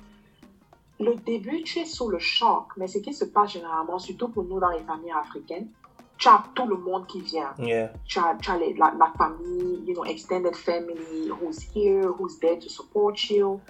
[0.99, 2.65] le début, tu es sous le choc.
[2.77, 5.69] Mais ce qui se passe généralement, surtout pour nous dans les familles africaines,
[6.17, 9.13] tu as tout le monde qui vient yeah, tu as, tu as les- la, la
[9.17, 13.61] famille, you know, extended family, who's here, who's there to support you.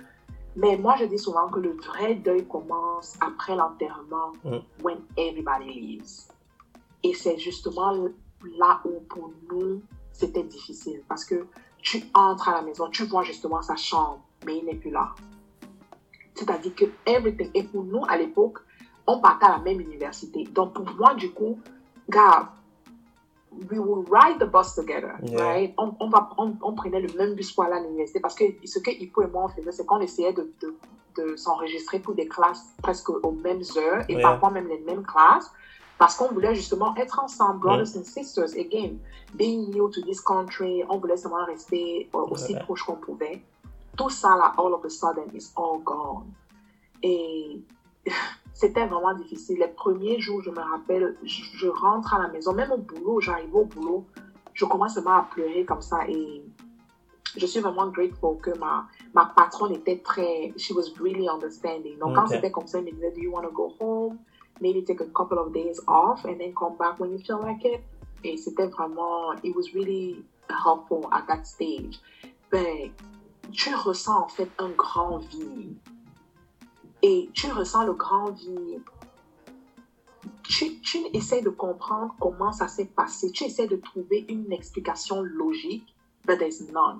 [0.61, 4.57] Mais moi, je dis souvent que le vrai deuil commence après l'enterrement, Mm.
[4.83, 6.27] when everybody leaves.
[7.01, 7.93] Et c'est justement
[8.57, 9.81] là où, pour nous,
[10.11, 11.01] c'était difficile.
[11.07, 11.47] Parce que
[11.81, 15.15] tu entres à la maison, tu vois justement sa chambre, mais il n'est plus là.
[16.35, 17.49] C'est-à-dire que everything.
[17.53, 18.59] Et pour nous, à l'époque,
[19.07, 20.43] on partait à la même université.
[20.43, 21.57] Donc, pour moi, du coup,
[22.09, 22.51] gars,
[23.71, 25.39] we will ride the bus together, Yeah.
[25.43, 25.73] right?
[25.77, 28.45] On, on, va, on, on prenait le même bus pour aller à l'université parce que
[28.65, 30.75] ce que Hippo et moi on faisait, c'est qu'on essayait de, de,
[31.17, 34.21] de s'enregistrer pour des classes presque aux mêmes heures et Yeah.
[34.21, 35.49] parfois même les mêmes classes
[35.97, 37.99] parce qu'on voulait justement être ensemble, brothers Mm.
[37.99, 38.99] and sisters, again,
[39.35, 43.41] being new to this country, on voulait seulement rester euh, aussi proche qu'on pouvait.
[43.97, 46.31] Tout ça là, all of a sudden, is all gone.
[47.03, 47.61] Et
[48.59, 49.59] c'était vraiment difficile.
[49.59, 53.21] Les premiers jours, je me rappelle, je, je rentre à la maison, même au boulot,
[53.21, 54.05] j'arrive au boulot,
[54.53, 56.43] je commence vraiment à pleurer comme ça et
[57.37, 61.97] je suis vraiment grateful que ma, ma patronne était très, she was really understanding.
[61.99, 64.17] Donc quand c'était comme ça, elle me disait, do you want to go home?
[64.59, 67.63] Maybe take a couple of days off and then come back when you feel like
[67.63, 67.79] it.
[68.25, 72.01] Et c'était vraiment, it was really helpful at that stage.
[72.51, 72.91] Ben,
[73.53, 75.77] tu ressens en fait un grand vide.
[77.01, 78.81] Et tu ressens le grand vide.
[80.43, 83.31] Tu, tu essaies de comprendre comment ça s'est passé.
[83.31, 85.95] Tu essaies de trouver une explication logique,
[86.25, 86.99] but there's none.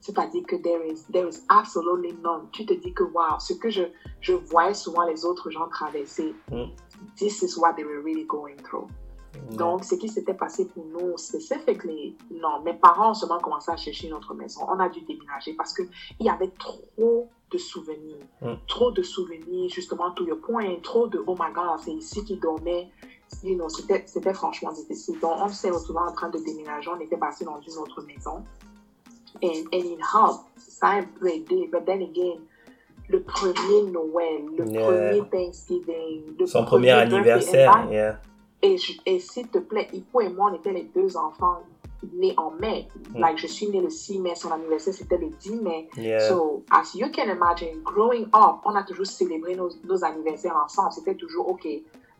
[0.00, 2.48] C'est-à-dire que there is, there is absolutely none.
[2.52, 3.84] Tu te dis que, wow, ce que je,
[4.20, 6.66] je voyais souvent les autres gens traverser, Mm.
[7.16, 8.88] this is what they were really going through.
[9.50, 9.56] yeah.
[9.56, 13.76] Donc, ce qui s'était passé pour nous, specifically, non, mes parents ont seulement commencé à
[13.76, 14.66] chercher une autre maison.
[14.68, 15.88] On a dû déménager parce qu'il
[16.20, 18.24] y avait trop de souvenirs.
[18.42, 18.54] Mm.
[18.66, 22.20] Trop de souvenirs, justement, to your point, trop de, oh my God, c'est ici.
[23.42, 25.18] You know, c'était franchement difficile.
[25.20, 26.88] Donc, on s'est retrouvé en train de déménager.
[26.96, 28.44] On était passé dans une autre maison.
[29.42, 30.44] and, and it helped.
[30.56, 31.68] Ça a un peu aidé.
[31.72, 32.38] But then again,
[33.08, 34.84] le premier Noël, le Yeah.
[34.86, 38.20] premier Thanksgiving, le Son premier anniversaire, yeah.
[38.62, 38.76] Et,
[39.06, 41.58] et s'il te plaît, Ipo et moi, on était les deux enfants
[42.12, 42.88] nés en mai.
[43.10, 43.20] Mm.
[43.20, 45.88] Like, je suis née le 6 mai, son anniversaire, c'était le 10 mai.
[45.96, 46.28] Yeah.
[46.28, 50.92] So, as you can imagine, growing up, on a toujours célébré nos, nos anniversaires ensemble.
[50.92, 51.66] C'était toujours, OK,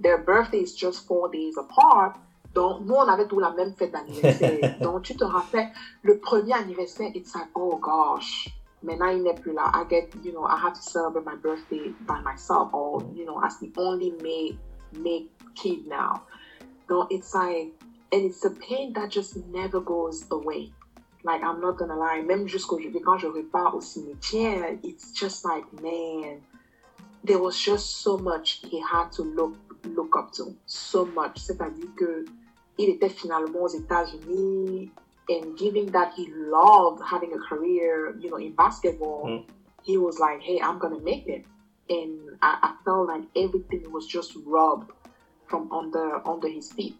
[0.01, 2.15] their birthday is just four days apart.
[2.55, 4.79] Donc, nous, on avait tous la même fête d'anniversaire.
[4.81, 5.71] Donc, tu te rappelles,
[6.03, 8.49] le premier anniversaire, it's like, oh gosh,
[8.83, 9.73] maintenant il n'est plus là.
[9.75, 13.41] I get, you know, I have to celebrate my birthday by myself or, you know,
[13.43, 14.57] as the only May,
[14.93, 15.27] May
[15.57, 16.23] kid now.
[16.89, 17.73] Donc, it's like,
[18.15, 20.71] and it's a pain that just never goes away.
[21.25, 25.65] Like, I'm not gonna lie, même jusqu'aujourd'hui, quand je repars au cimetière, it's just like,
[25.83, 26.41] man,
[27.25, 29.57] there was just so much he had to look,
[29.97, 30.55] look up to.
[30.67, 31.39] So much.
[31.39, 32.25] C'est-à-dire que
[32.79, 34.91] il était finalement aux États-Unis,
[35.29, 39.45] and given that he loved having a career, you know, in basketball, Mm.
[39.83, 41.45] he was like, hey, I'm gonna make it.
[41.89, 44.93] And I, I felt like everything was just rubbed
[45.49, 46.95] from under under his feet.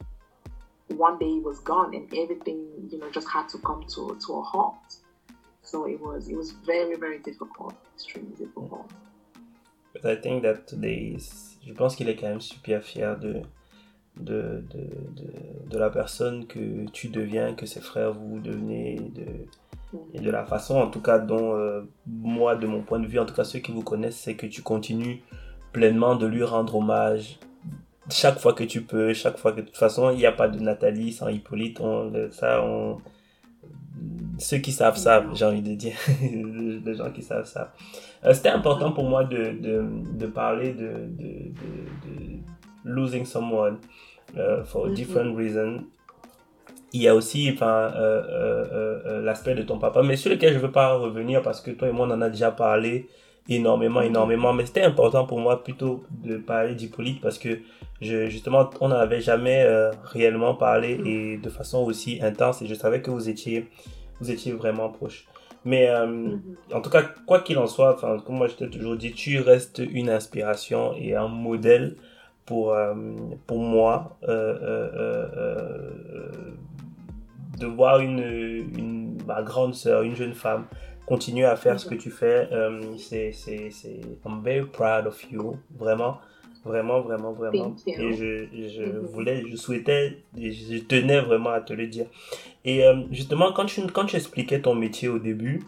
[0.97, 2.59] One day he was gone, and everything,
[2.91, 4.75] you know, just had to come to to a halt.
[5.63, 8.91] So it was it was very very difficult, extremely difficult.
[9.93, 11.17] But I think that today
[11.67, 13.43] je pense qu'il est quand même super fier de,
[14.17, 14.81] de, de,
[15.17, 19.47] de, de la personne que tu deviens, que ses frères vous devenez, de,
[20.13, 23.19] et de la façon en tout cas dont euh, moi, de mon point de vue,
[23.19, 25.23] en tout cas ceux qui vous connaissent, c'est que tu continues
[25.73, 27.39] pleinement de lui rendre hommage
[28.11, 30.49] chaque fois que tu peux, chaque fois que de toute façon il n'y a pas
[30.49, 32.99] de Nathalie sans Hippolyte, on, ça on...
[34.39, 35.95] Ceux qui savent savent, j'ai envie de dire.
[36.85, 37.71] Les gens qui savent savent.
[38.25, 39.85] Euh, C'était important pour moi de, de,
[40.19, 41.53] de parler de, de,
[42.85, 43.79] losing someone
[44.37, 44.95] uh, for Mhm.
[44.95, 45.85] different reasons.
[46.93, 50.53] Il y a aussi enfin, euh, euh, euh, l'aspect de ton papa, mais sur lequel
[50.53, 53.09] je ne veux pas revenir parce que toi et moi on en a déjà parlé
[53.49, 54.53] énormément, énormément.
[54.53, 57.59] Mais c'était important pour moi plutôt de parler d'Hippolyte parce que
[58.01, 62.67] je, justement on n'en avait jamais euh, réellement parlé et de façon aussi intense et
[62.67, 63.69] je savais que vous étiez,
[64.21, 65.27] vous étiez vraiment proches.
[65.65, 66.41] Mais euh, Mhm.
[66.75, 69.41] en tout cas, quoi qu'il en soit, enfin, comme moi je t'ai toujours dit, tu
[69.41, 71.97] restes une inspiration et un modèle
[72.45, 72.95] pour, euh,
[73.47, 74.19] pour moi
[77.59, 78.19] de voir une,
[78.77, 80.65] une ma grande sœur, une jeune femme,
[81.07, 82.49] continuer à faire ce que tu fais.
[82.53, 86.19] Euh, c'est, c'est, c'est, I'm very proud of you, vraiment.
[86.65, 87.77] Vraiment, vraiment, vraiment.
[87.99, 89.07] Et je, je Mhm.
[89.13, 92.07] voulais, je souhaitais, je tenais vraiment à te le dire.
[92.65, 95.63] Et euh, justement, quand tu, quand tu expliquais ton métier au début,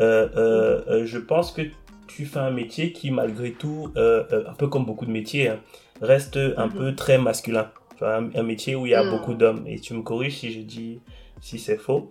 [0.00, 1.62] euh, je pense que
[2.08, 5.60] tu fais un métier qui, malgré tout, euh, un peu comme beaucoup de métiers, hein,
[6.00, 6.72] reste un Mhm.
[6.76, 7.70] peu très masculin.
[8.02, 9.10] Un métier où il y a Mm.
[9.10, 9.64] beaucoup d'hommes.
[9.68, 11.00] Et tu me corriges si je dis
[11.40, 12.10] si c'est faux.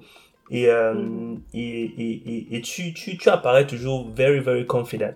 [0.51, 5.15] Et, euh, et, et, et, et tu, tu, tu apparais toujours very, very confident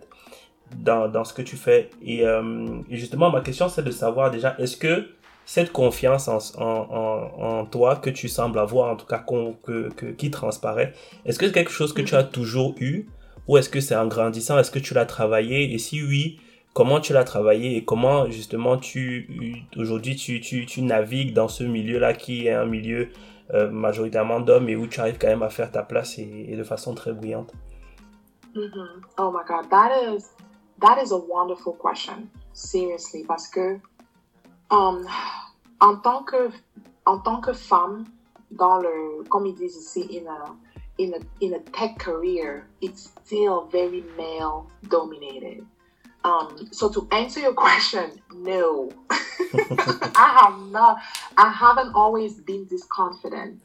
[0.78, 1.90] dans, dans ce que tu fais.
[2.06, 5.08] Et, euh, justement, ma question, c'est de savoir déjà, est-ce que
[5.46, 9.24] cette confiance en, en, en, toi que tu sembles avoir, en tout cas
[9.64, 10.94] que, que, qui transparaît,
[11.26, 13.08] est-ce que c'est quelque chose que tu as toujours eu
[13.48, 15.74] ou est-ce que c'est en grandissant, est-ce que tu l'as travaillé?
[15.74, 16.40] Et si oui,
[16.74, 17.76] comment tu l'as travaillé?
[17.76, 19.28] Et comment justement tu
[19.76, 23.10] aujourd'hui tu, tu, tu navigues dans ce milieu-là qui est un milieu
[23.54, 26.64] euh, majoritairement d'hommes et où tu arrives quand même à faire ta place et, de
[26.64, 27.54] façon très brillante.
[28.56, 29.02] Mhm.
[29.18, 30.30] Oh my God, that is
[30.80, 32.28] that is a wonderful question.
[32.54, 33.80] Seriously, parce que
[34.70, 35.06] um,
[35.80, 36.50] en tant que
[37.06, 38.06] en tant que femme
[38.52, 40.56] dans le comme ils disent ici in a
[41.00, 45.66] in a in a tech career, it's still very male dominated.
[46.24, 51.02] Um, so to answer your question, no, I have not.
[51.38, 53.62] I haven't always been this confident.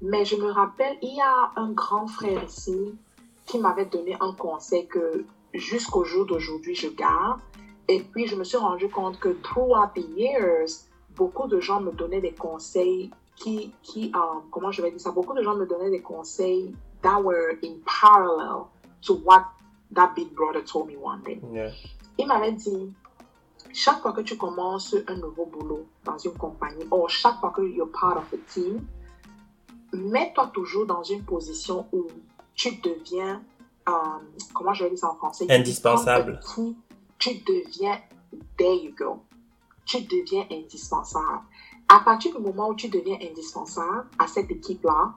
[0.00, 2.94] Mais je me rappelle, il y a un grand frère ici
[3.44, 7.40] qui m'avait donné un conseil que jusqu'au jour d'aujourd'hui je garde.
[7.88, 10.84] Et puis je me suis rendu compte que throughout the years,
[11.16, 15.10] beaucoup de gens me donnaient des conseils qui, qui euh, comment je vais dire ça,
[15.10, 18.66] beaucoup de gens me donnaient des conseils that were in parallel
[19.02, 19.44] to what
[19.94, 21.40] that big brother told me one day.
[21.52, 21.70] Yeah.
[22.18, 22.92] Il m'avait dit,
[23.72, 27.62] chaque fois que tu commences un nouveau boulot dans une compagnie, ou chaque fois que
[27.62, 28.84] you're part of a team,
[29.92, 32.06] mets-toi toujours dans une position où
[32.54, 33.42] tu deviens,
[33.88, 33.92] euh,
[34.54, 35.46] comment je vais dire ça en français?
[35.50, 36.40] Indispensable.
[36.54, 36.76] key-
[37.18, 37.98] Tu deviens,
[38.56, 39.20] there you go.
[39.86, 41.42] Tu deviens indispensable.
[41.88, 45.14] À partir du moment où tu deviens indispensable à cette équipe-là,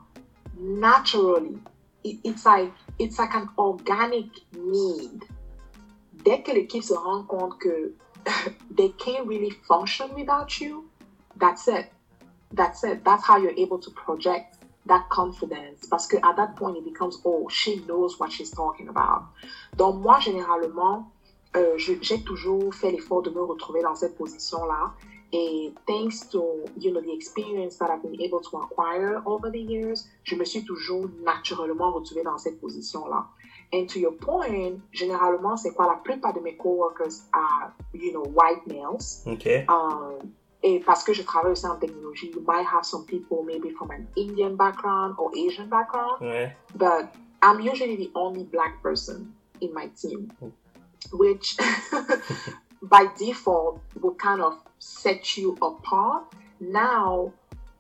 [0.60, 1.58] naturally,
[2.04, 5.24] it- it's like, it's like an organic need.
[6.24, 7.94] Dès que l'équipe se rend compte que
[8.76, 10.86] they can't really function without you,
[11.40, 11.88] that's it.
[12.54, 13.04] That's it.
[13.04, 14.58] That's how you're able to project
[14.88, 18.88] that confidence parce que at that point it becomes oh she knows what she's talking
[18.88, 19.24] about.
[19.78, 21.12] Donc moi généralement
[21.56, 24.94] euh, j'ai toujours fait l'effort de me retrouver dans cette position là
[25.34, 29.60] et thanks to you know the experience that I've been able to acquire over the
[29.60, 33.28] years, je me suis toujours naturellement retrouvée dans cette position là.
[33.74, 38.24] And to your point, généralement c'est quoi la plupart de mes coworkers are you know
[38.34, 39.24] white males.
[39.26, 39.66] Okay.
[39.70, 40.20] Um,
[40.64, 43.90] et parce que je travaille aussi en technologie, you might have some people maybe from
[43.92, 46.54] an Indian background or Asian background, Ouais.
[46.76, 47.08] but
[47.42, 50.32] I'm usually the only black person in my team,
[51.14, 51.58] which
[52.84, 56.26] by default will kind of set you apart.
[56.60, 57.34] Now,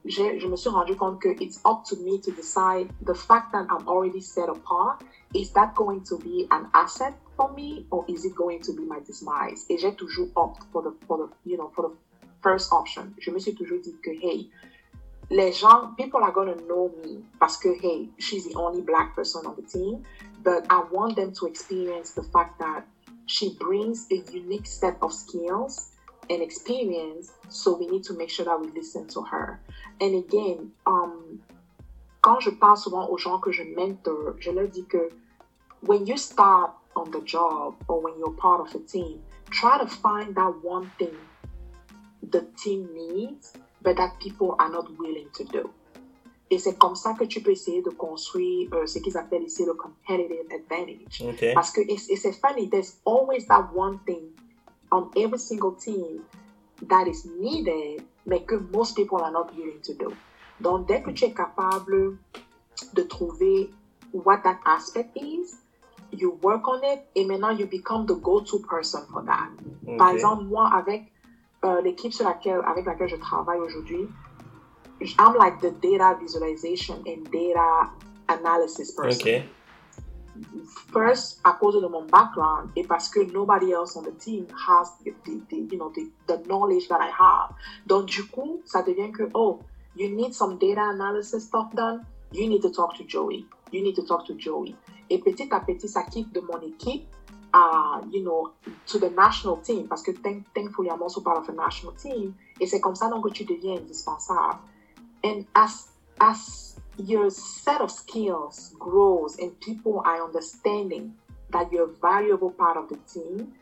[0.05, 3.67] je, me suis rendu compte que it's up to me to decide the fact that
[3.69, 8.25] I'm already set apart, is that going to be an asset for me or is
[8.25, 9.65] it going to be my demise?
[9.69, 11.95] Et j'ai toujours opt for the, for the, you know, for the
[12.41, 13.13] first option.
[13.19, 14.49] Je me suis toujours dit que, hey,
[15.29, 19.15] les gens, people are going to know me parce que, hey, she's the only black
[19.15, 20.03] person on the team.
[20.43, 22.85] But I want them to experience the fact that
[23.27, 25.90] she brings a unique set of skills
[26.31, 27.31] and experience.
[27.49, 29.59] So we need to make sure that we listen to her.
[29.99, 31.41] And again, um,
[32.21, 35.09] quand je parle souvent aux gens que je mentor, je leur dis que
[35.81, 39.87] when you start on the job or when you're part of a team, try to
[39.87, 41.17] find that one thing
[42.31, 45.69] the team needs, but that people are not willing to do.
[46.49, 49.65] Et c'est comme ça que tu peux essayer de construire euh, ce qu'ils appellent ici
[49.65, 51.21] le competitive advantage.
[51.21, 51.53] Ok.
[51.53, 54.33] Parce que, et c'est funny, there's always that one thing
[54.91, 56.21] on every single team
[56.89, 60.13] that is needed, mais que most people are not willing to do.
[60.59, 62.17] Donc, dès que tu es capable
[62.93, 63.69] de trouver
[64.13, 65.55] what that aspect is,
[66.11, 69.49] you work on it, et maintenant you become the go-to person for that.
[69.97, 70.13] Par Ok.
[70.15, 71.11] exemple, moi, avec
[71.63, 74.07] euh, l'équipe sur laquelle, avec laquelle je travaille aujourd'hui,
[75.17, 77.89] I'm like the data visualization and data
[78.27, 79.27] analysis person.
[79.27, 79.43] Ok.
[80.93, 84.91] First, à cause de mon background, et parce que nobody else on the team has
[85.03, 87.55] the, the, the, you know, the, the knowledge that I have.
[87.87, 89.59] Donc, du coup, ça devient que, oh,
[89.95, 92.01] you need some data analysis stuff done,
[92.33, 93.45] you need to talk to Joey.
[93.71, 94.75] You need to talk to Joey.
[95.09, 97.05] Et petit à petit, ça quitte de mon équipe
[97.53, 98.51] à, you know,
[98.87, 102.33] to the national team, parce que thank- thankfully, I'm also part of a national team.
[102.59, 104.59] Et c'est comme ça donc que tu deviens indispensable.
[105.23, 106.77] And as as
[107.07, 111.13] your set of skills grows and people are understanding
[111.51, 113.53] that you're a valuable part of the team,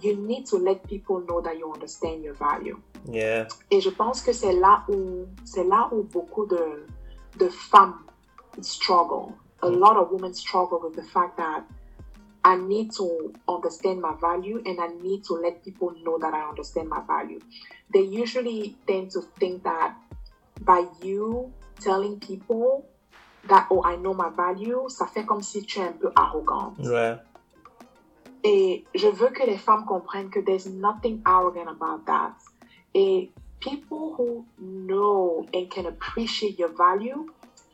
[0.00, 2.78] you need to let people know that you understand your value.
[3.08, 3.46] Yeah.
[3.70, 6.86] Et je pense que c'est là où c'est là où beaucoup de
[7.38, 8.04] de femmes
[8.60, 9.34] struggle.
[9.62, 9.78] A mm.
[9.78, 11.64] lot of women struggle with the fact that
[12.44, 16.48] I need to understand my value and I need to let people know that I
[16.48, 17.40] understand my value.
[17.92, 19.96] They usually tend to think that
[20.60, 22.84] by you telling people
[23.48, 26.78] that oh I know my value, ça fait comme si tu es un peu arrogante.
[26.78, 27.16] Ouais.
[28.44, 32.34] Et je veux que les femmes comprennent que there's nothing arrogant about that.
[32.94, 37.26] Et people who know and can appreciate your value,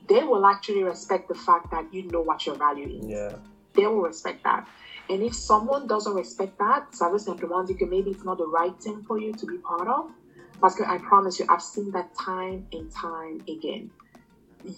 [0.08, 3.06] they will actually respect the fact that you know what your value is.
[3.06, 3.36] Yeah.
[3.74, 4.66] They will respect that.
[5.08, 8.46] And if someone doesn't respect that, ça veut simplement dire que maybe it's not the
[8.46, 10.10] right thing for you to be part of.
[10.62, 13.90] Parce I promise you, I've seen that time and time again.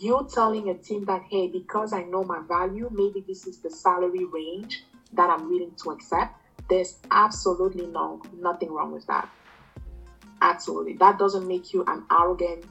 [0.00, 3.70] You telling a team that, hey, because I know my value, maybe this is the
[3.70, 4.82] salary range
[5.12, 6.34] that I'm willing to accept.
[6.70, 9.28] There's absolutely no nothing wrong with that.
[10.40, 10.94] Absolutely.
[10.94, 12.64] That doesn't make you an arrogant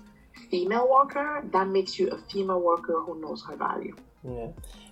[0.49, 1.43] female worker.
[1.53, 3.95] That makes you a female worker who knows her value.
[4.23, 4.47] Yeah.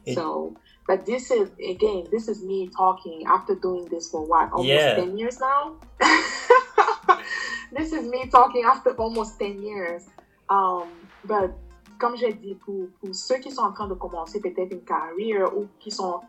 [0.05, 0.55] It- So,
[0.85, 4.95] but this is again, this is me talking after doing this for what almost Yeah.
[4.95, 5.77] ten years now.
[7.71, 10.07] this is me talking after almost ten years.
[10.49, 10.89] Um,
[11.25, 11.51] but
[11.97, 15.55] comme j'ai dit, pour, pour ceux qui sont en train de commencer peut-être une carrière
[15.55, 16.21] ou qui sont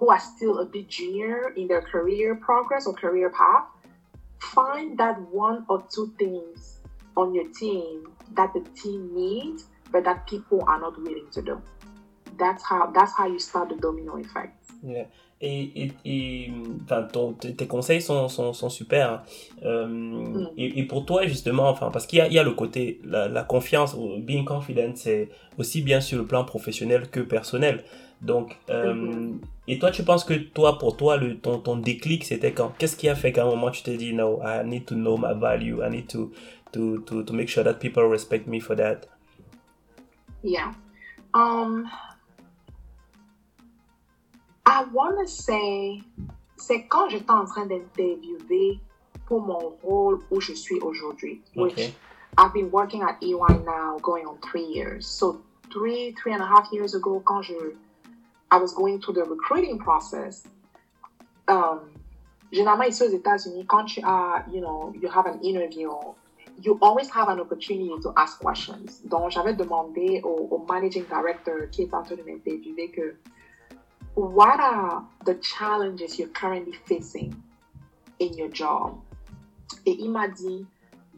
[0.00, 3.64] who are still a bit junior in their career progress or career path,
[4.40, 6.80] find that one or two things
[7.16, 11.62] on your team that the team needs, but that people are not willing to do.
[12.38, 14.56] That's how that's how you start the domino effect.
[14.82, 15.04] Yeah.
[15.44, 16.52] Et, et, et
[16.84, 19.10] enfin, ton, tes conseils sont, sont, sont super.
[19.10, 19.22] hein.
[19.64, 20.48] Euh, Mm.
[20.56, 23.00] et, et pour toi, justement, enfin, parce qu'il y a, il y a le côté,
[23.04, 25.28] la, la confiance, being confident, c'est
[25.58, 27.82] aussi bien sur le plan professionnel que personnel.
[28.20, 29.40] Donc, euh, Mhm.
[29.66, 32.72] et toi, tu penses que toi, pour toi, le, ton, ton déclic, c'était quand?
[32.78, 35.16] Qu'est-ce qui a fait qu'à un moment, tu t'es dit, no, I need to know
[35.16, 36.30] my value, I need to,
[36.72, 39.08] to, to, to make sure that people respect me for that?
[40.44, 40.70] Yeah.
[41.34, 41.88] Um
[44.72, 46.02] I want to say
[46.56, 48.80] c'est quand j'étais en train d'interviewer
[49.26, 51.94] pour mon rôle où je suis aujourd'hui, Okay.
[52.38, 55.06] I've been working at EY now going on three years.
[55.06, 57.76] So three, three and a half years ago, quand je,
[58.50, 60.44] I was going through the recruiting process,
[61.48, 61.80] um,
[62.50, 65.90] généralement ici aux États-Unis, quand tu as, you know, you have an interview,
[66.62, 69.02] you always have an opportunity to ask questions.
[69.04, 73.16] Donc, j'avais demandé au, au, managing director qui est en train de m'interviewer que,
[74.14, 77.42] what are the challenges you're currently facing
[78.18, 78.98] in your job?
[79.86, 80.66] Et il m'a dit,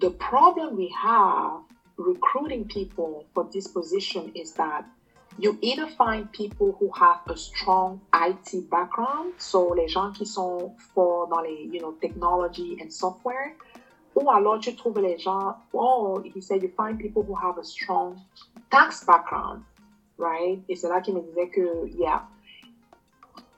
[0.01, 1.61] the problem we have
[1.97, 4.84] recruiting people for this position is that
[5.38, 10.72] you either find people who have a strong IT background, so les gens qui sont
[10.95, 13.57] forts dans les, you know, technology and software,
[14.14, 17.64] ou alors tu trouves les gens, oh, he said you find people who have a
[17.64, 18.20] strong
[18.70, 19.62] tax background,
[20.18, 20.62] right?
[20.68, 22.22] Et c'est là qu'il me disait que, yeah,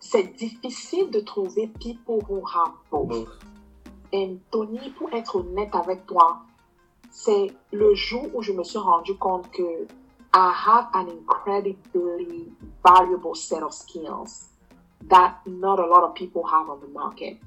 [0.09, 3.28] c'est difficile de trouver people who have both.
[4.12, 6.38] Et Tony, pour être honnête avec toi,
[7.11, 9.86] c'est le jour où je me suis rendu compte que
[10.34, 12.52] I have an incredibly
[12.84, 14.50] valuable set of skills
[15.09, 17.38] that not a lot of people have on the market.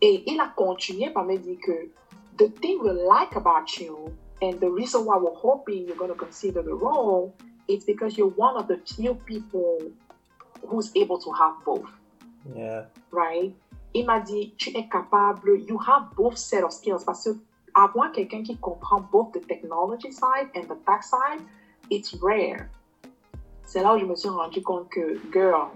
[0.00, 1.90] Et il a continué par me dire que
[2.36, 6.14] the thing we like about you and the reason why we're hoping you're going to
[6.14, 7.34] consider the role
[7.68, 9.78] is because you're one of the few people
[10.66, 11.90] who's able to have both.
[12.54, 12.84] Yeah.
[13.10, 13.52] Right?
[13.94, 17.36] Il m'a dit, tu es capable, you have both set of skills parce que
[17.74, 21.40] avoir quelqu'un qui comprend both the technology side and the tax side,
[21.90, 22.68] it's rare.
[23.64, 25.70] C'est là où je me suis rendu compte que, girl,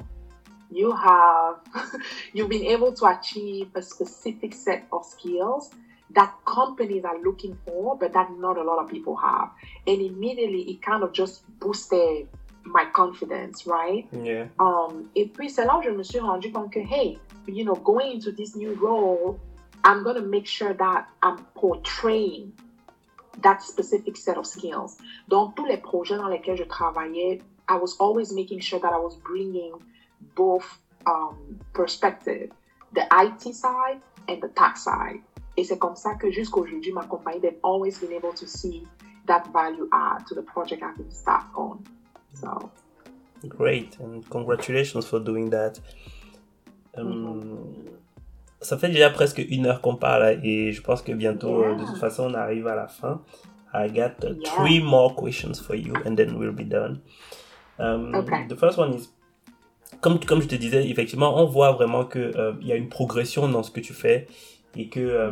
[0.71, 1.61] you have,
[2.35, 5.71] you've been able to achieve a specific set of skills
[6.11, 9.51] that companies are looking for, but that not a lot of people have.
[9.87, 12.29] And immediately it kind of just boosted
[12.65, 14.07] my confidence, right?
[14.13, 14.47] Yeah.
[14.59, 17.75] Um, et puis c'est là où je me suis rendu compte que, hey, you know,
[17.75, 19.39] going into this new role,
[19.85, 22.53] I'm going to make sure that I'm portraying
[23.43, 24.97] that specific set of skills.
[25.29, 28.99] Donc, tous les projets dans lesquels je travaillais, I was always making sure that I
[28.99, 29.73] was bringing
[30.35, 32.51] both um, perspective,
[32.93, 35.21] the IT side and the tax side.
[35.57, 38.87] Et c'est comme ça que jusqu'aujourd'hui, ma compagnie, they've always been able to see
[39.27, 41.85] that value add to the project I've been staffed on.
[42.35, 42.71] So.
[43.49, 45.81] Great, and congratulations for doing that.
[46.97, 47.91] Um, Mm-hmm.
[48.61, 51.85] Ça fait déjà presque une heure qu'on parle et je pense que bientôt, euh, de
[51.85, 53.21] toute façon, on arrive à la fin.
[53.75, 54.51] I got uh, Yeah.
[54.57, 57.01] three more questions for you and then we'll be done.
[57.79, 58.47] Um, Okay.
[58.49, 59.11] The first one is,
[60.01, 62.89] comme, comme je te disais, effectivement, on voit vraiment que euh, il y a une
[62.89, 64.29] progression dans ce que tu fais
[64.77, 65.31] et que, euh,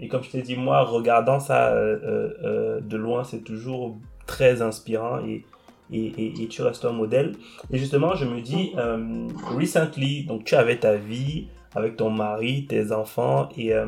[0.00, 3.96] et comme je t'ai dit, moi, regardant ça euh, euh, euh, de loin, c'est toujours
[4.26, 5.44] très inspirant et,
[5.92, 7.32] et, et, et tu restes un modèle.
[7.70, 12.66] Et justement, je me dis, euh, recently, donc tu avais ta vie avec ton mari,
[12.66, 13.86] tes enfants, et euh,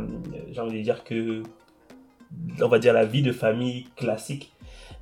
[0.53, 1.43] j'ai envie de dire que,
[2.61, 4.53] on va dire la vie de famille classique.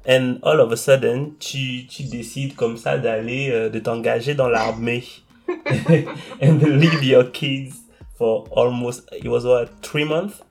[0.08, 4.48] And all of a sudden, tu, tu décides comme ça d'aller, euh, de t'engager dans
[4.48, 5.04] l'armée.
[6.40, 7.82] and leave your kids
[8.16, 10.42] for almost, it was what, three months?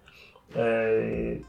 [0.55, 1.41] Uh,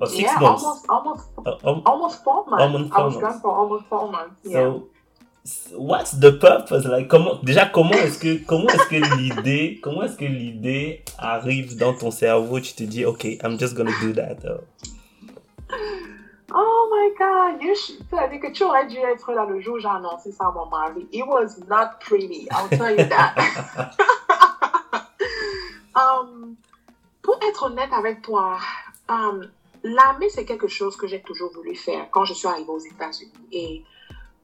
[0.00, 0.62] or six yeah, months?
[0.62, 2.62] almost, almost, um, almost four months.
[2.62, 3.26] Almost I four was months.
[3.26, 4.40] gone for almost four months.
[4.44, 4.52] Yeah.
[4.52, 4.88] So,
[5.76, 6.84] what's the purpose?
[6.84, 11.76] Like, comment, déjà, comment est-ce que, comment est-ce que l'idée, comment est-ce que l'idée arrive
[11.76, 12.60] dans ton cerveau?
[12.60, 14.38] Tu te dis, OK, I'm just gonna do that.
[16.54, 19.78] Oh my God, you should, dit que tu aurais dû être là le jour où
[19.78, 21.08] j'ai annoncé ça à mon mari.
[21.10, 23.96] It was not pretty, I'll tell you that.
[25.94, 26.56] Um,
[27.20, 28.58] pour être honnête avec toi,
[29.08, 29.50] um,
[29.82, 33.32] l'armée, c'est quelque chose que j'ai toujours voulu faire quand je suis arrivée aux États-Unis.
[33.52, 33.84] Et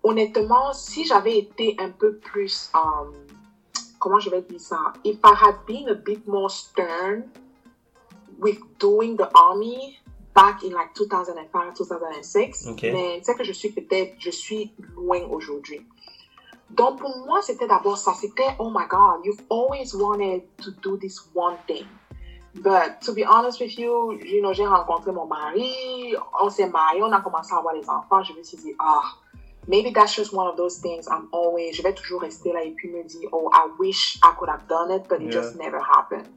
[0.03, 3.12] honnêtement, si j'avais été un peu plus, um,
[3.99, 7.24] comment je vais dire ça, if I had been a bit more stern
[8.39, 9.99] with doing the army
[10.34, 12.93] back in like 2005, 2006, Okay.
[12.93, 15.84] mais c'est que je suis peut-être, je suis loin aujourd'hui.
[16.70, 20.97] Donc pour moi, c'était d'abord ça, c'était, oh my God, you've always wanted to do
[20.97, 21.86] this one thing.
[22.62, 27.02] But to be honest with you, you know, j'ai rencontré mon mari, on s'est marié,
[27.02, 29.02] on a commencé à avoir des enfants, je me suis dit, ah,
[29.68, 32.72] maybe that's just one of those things I'm always, je vais toujours rester là et
[32.72, 35.40] puis me dire, oh, I wish I could have done it, but it Yeah.
[35.40, 36.28] just never happened.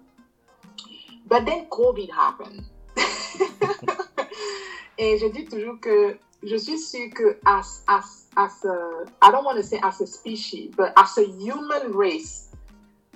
[1.25, 2.65] But then COVID happened.
[4.97, 9.45] et je dis toujours que je suis sûre que as, as, as a, I don't
[9.45, 12.49] want to say as a species, but as a human race,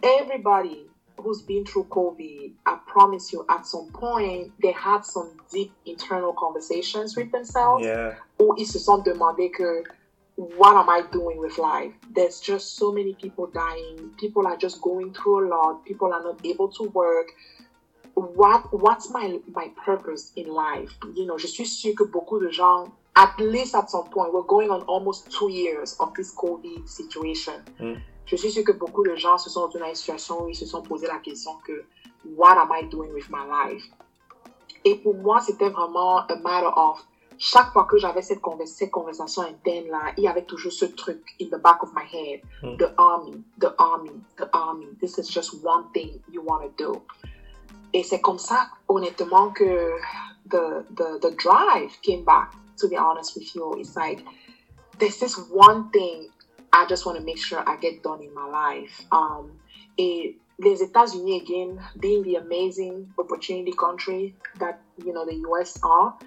[0.01, 5.71] everybody who's been through COVID, I promise you, at some point, they had some deep
[5.85, 8.15] internal conversations with themselves yeah.
[8.39, 9.83] où ils se sont demandé que
[10.35, 11.93] what am I doing with life?
[12.13, 14.11] There's just so many people dying.
[14.17, 15.85] People are just going through a lot.
[15.85, 17.31] People are not able to work.
[18.15, 20.91] What what's my my purpose in life?
[21.15, 24.41] You know, je suis sûre que beaucoup de gens at least at some point, we're
[24.41, 27.63] going on almost two years of this COVID situation.
[27.79, 28.01] Mm.
[28.25, 30.55] Je suis sûre que beaucoup de gens se sont retrouvés dans une situation où ils
[30.55, 31.85] se sont posé la question que
[32.35, 33.83] What am I doing with my life?
[34.83, 37.05] Et pour moi, c'était vraiment a matter of
[37.37, 40.85] chaque fois que j'avais cette, convers cette conversation interne là, il y avait toujours ce
[40.85, 42.41] truc in the back of my head.
[42.63, 42.77] Mm.
[42.77, 44.87] The army, the army, the army.
[45.01, 47.01] This is just one thing you want to do.
[47.93, 49.91] Et c'est comme ça, honnêtement, que
[50.49, 53.75] the, the, the drive came back, to be honest with you.
[53.79, 54.23] It's like,
[54.99, 56.29] there's this one thing
[56.75, 59.05] I just want to make sure I get done in my life.
[59.11, 59.51] Um,
[59.97, 66.17] et les États-Unis, again, being the amazing opportunity country that, you know, the US are,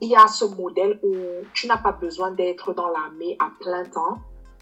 [0.00, 1.14] il y a ce modèle où
[1.54, 4.18] tu n'as pas besoin d'être dans l'armée à plein temps.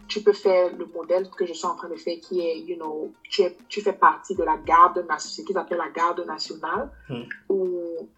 [0.06, 2.76] Tu peux faire le modèle que je suis en train de faire qui est, you
[2.76, 6.20] know, tu, es- tu fais partie de la garde nationale, ce qu'ils appellent la garde
[6.26, 7.22] nationale, Hmm.
[7.48, 7.68] où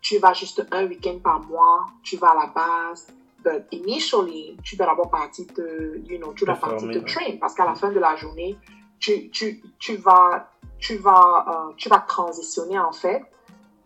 [0.03, 3.07] tu vas juste un week-end par mois, tu vas à la base.
[3.47, 5.63] But initially, tu dois d'abord partir te,
[6.11, 8.57] you know, tu dois partir te train parce qu'à la fin de la journée,
[8.99, 10.49] tu, tu, tu vas,
[10.81, 13.23] tu vas, euh, tu vas transitionner en fait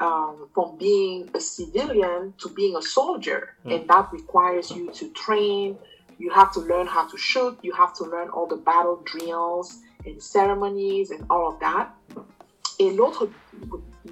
[0.01, 3.73] um, from being a civilian to being a soldier, Mm.
[3.73, 5.77] and that requires you to train.
[6.19, 7.59] You have to learn how to shoot.
[7.63, 11.89] You have to learn all the battle drills and ceremonies and all of that.
[12.79, 13.29] Et l'autre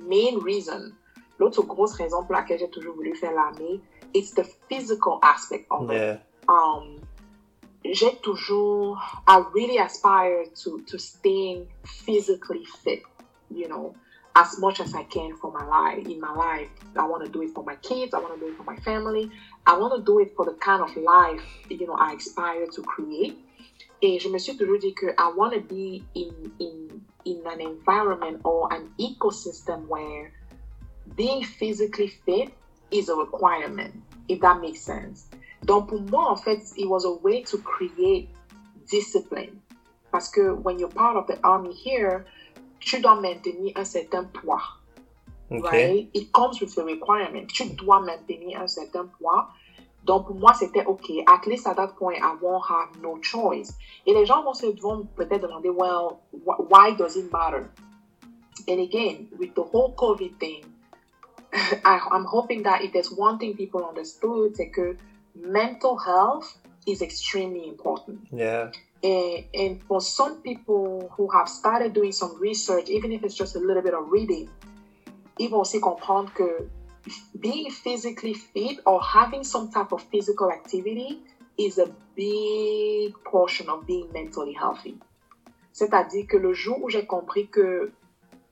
[0.07, 0.92] main reason,
[1.38, 3.80] l'autre grosse raison pour laquelle j'ai toujours voulu faire l'armée,
[4.14, 6.16] it's the physical aspect of it Yeah.
[6.48, 7.00] um,
[7.84, 13.00] j'ai toujours, I really aspire to, to staying physically fit,
[13.50, 13.94] you know,
[14.36, 16.68] as much as I can for my life, in my life.
[16.96, 18.14] I want to do it for my kids.
[18.14, 19.30] I want to do it for my family.
[19.66, 22.82] I want to do it for the kind of life, you know, I aspire to
[22.82, 23.36] create.
[24.00, 27.61] Et je me suis toujours dit que I want to be in, in, in an
[27.61, 30.30] environment or an ecosystem where
[31.16, 32.48] being physically fit
[32.91, 33.93] is a requirement,
[34.28, 35.28] if that makes sense.
[35.64, 38.28] Donc pour moi, en fait, it was a way to create
[38.91, 39.61] discipline.
[40.11, 42.24] Parce que when you're part of the army here,
[42.80, 44.62] tu dois maintenir un certain poids,
[45.51, 45.62] Ok.
[45.64, 46.09] right?
[46.14, 47.49] It comes with the requirement.
[47.49, 49.47] Tu dois maintenir un certain poids.
[50.05, 51.11] Donc pour moi, c'était OK.
[51.26, 53.74] At least at that point, I won't have no choice.
[54.07, 57.68] Et les gens vont se vont peut-être demander, well, wh- why does it matter?
[58.66, 60.64] And again, with the whole COVID thing,
[61.84, 64.96] I, I'm hoping that if there's one thing people understood, c'est que
[65.34, 68.20] mental health is extremely important.
[68.32, 68.70] Yeah.
[69.03, 73.57] And, and for some people who have started doing some research, even if it's just
[73.57, 74.49] a little bit of reading,
[75.38, 76.68] ils vont aussi comprendre que
[77.40, 81.20] being physically fit or having some type of physical activity
[81.57, 84.99] is a big portion of being mentally healthy.
[85.72, 87.92] C'est-à-dire que le jour où j'ai compris que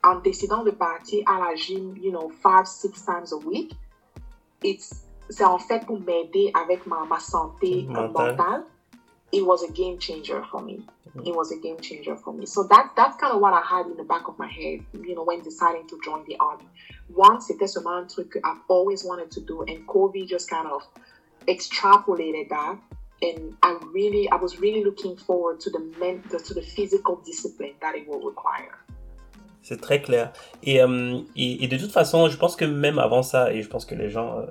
[0.07, 3.72] en décidant de partir à la gym, you know, five, six times a week,
[4.62, 8.36] it's, c'est en fait pour m'aider avec ma, ma santé Mentale.
[8.36, 8.64] mentale.
[9.32, 10.86] It was a game changer for me.
[11.24, 12.46] It was a game changer for me.
[12.46, 15.14] So that, that's kind of what I had in the back of my head, you
[15.14, 16.68] know, when deciding to join the army.
[17.12, 20.68] One, c'était seulement un truc que I've always wanted to do, and COVID just kind
[20.68, 20.82] of
[21.48, 22.78] extrapolated that.
[23.22, 27.74] And I really, I was really looking forward to the mental, to the physical discipline
[27.80, 28.78] that it will require.
[29.68, 30.32] C'est très clair.
[30.62, 33.68] Et, euh, et, et de toute façon, je pense que même avant ça, et je
[33.68, 34.44] pense que les gens, euh,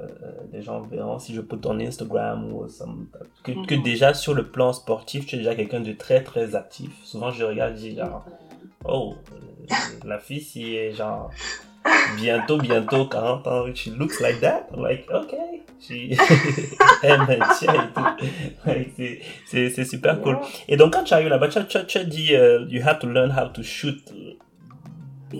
[0.52, 3.08] les gens verront si je peux ton Instagram ou some-
[3.44, 3.82] que, que Mhm.
[3.84, 6.90] déjà sur le plan sportif, tu es déjà quelqu'un de très très actif.
[7.06, 8.26] Souvent, je regarde, je dis genre,
[8.84, 11.32] oh, euh, la fille, si est genre
[12.18, 14.68] bientôt, bientôt 40 ans, she looks like that?
[14.76, 15.62] I'm like, okay.
[15.80, 16.18] She...
[17.04, 18.26] Elle maintient et tout.
[18.66, 18.92] Like,
[19.46, 20.38] c'est- super cool.
[20.68, 23.00] Et donc, quand tu arrives là-bas, tu, as- tu, tu as dit, euh, you have
[23.00, 23.98] to learn how to shoot,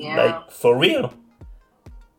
[0.02, 0.16] Yeah.
[0.26, 1.10] like, for real.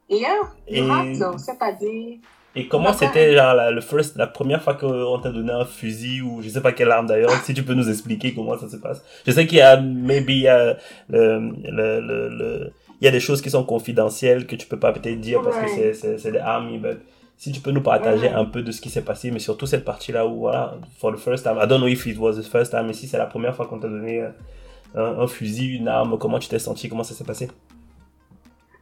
[0.08, 0.36] Yeah,
[0.68, 1.14] Et-.
[1.38, 2.18] C'est-à-dire,
[2.54, 6.22] Et comment c'était genre la, le first, la première fois qu'on t'a donné un fusil
[6.22, 8.76] ou je sais pas quelle arme d'ailleurs, si tu peux nous expliquer comment ça se
[8.78, 9.02] passe.
[9.26, 10.76] Je sais qu'il y a, maybe, il y a,
[11.08, 14.78] le, le, le, le- il y a des choses qui sont confidentielles que tu peux
[14.78, 16.98] pas peut-être dire parce que c'est, c'est, c'est des armes, but
[17.36, 19.84] si tu peux nous partager un peu de ce qui s'est passé, mais surtout cette
[19.84, 22.70] partie-là où, voilà, for the first time, I don't know if it was the first
[22.70, 24.30] time, mais si c'est la première fois qu'on t'a donné euh,
[24.94, 27.48] un, un fusil, une arme, comment tu t'es senti, comment ça s'est passé?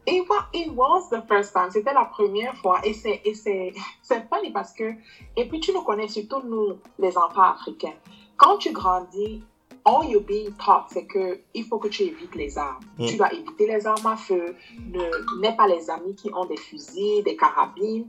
[0.06, 1.70] It was, it was the first time.
[1.70, 2.81] C'était la première fois.
[2.85, 3.72] Et c'est, et c'est,
[4.02, 4.94] c'est funny parce que,
[5.36, 7.94] et puis tu nous connais, surtout nous, les enfants africains.
[8.36, 9.43] Quand tu grandis,
[9.85, 12.85] all you're being taught, c'est que il faut que tu évites les armes.
[12.98, 13.06] Mm.
[13.06, 14.55] Tu dois éviter les armes à feu.
[14.78, 18.06] Ne, n'aie pas les amis qui ont des fusils, des carabines.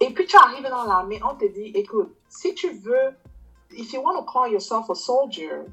[0.00, 3.14] Et puis tu arrives dans l'armée, on te dit, écoute, si tu veux,
[3.70, 5.66] if you want to call yourself a soldier,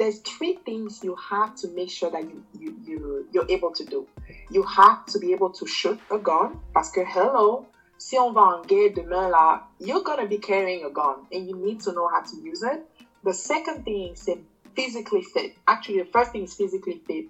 [0.00, 3.84] there's three things you have to make sure that you, you, you, you're able to
[3.84, 4.06] do.
[4.50, 7.66] You have to be able to shoot a gun, parce que hello,
[7.98, 11.54] si on va en guerre demain là, you're gonna be carrying a gun and you
[11.54, 12.82] need to know how to use it.
[13.24, 14.26] The second thing is
[14.74, 15.54] physically fit.
[15.68, 17.26] Actually, the first thing is physically fit.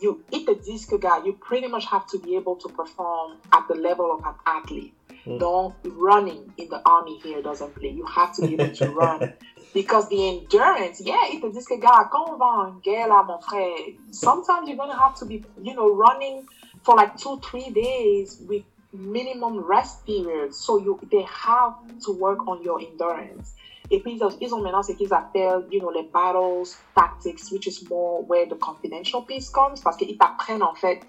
[0.00, 3.68] You eat the disc guy, you pretty much have to be able to perform at
[3.68, 4.92] the level of an athlete.
[5.24, 5.38] Mm.
[5.38, 7.90] Don't running in the army here doesn't play.
[7.90, 9.34] You have to be able to run.
[9.74, 13.22] Because the endurance, yeah, it te dit que gars, quand on va en guerre là,
[13.22, 16.46] mon frère, sometimes you're gonna have to be, you know, running
[16.82, 20.58] for like two, three days with minimum rest periods.
[20.58, 21.74] So you they have
[22.04, 23.54] to work on your endurance.
[23.90, 27.82] Et puis ils ont maintenant ce qu'ils appellent, you know, les battles tactics, which is
[27.88, 31.00] more where the confidential piece comes, parce qu'ils t'apprennent en fait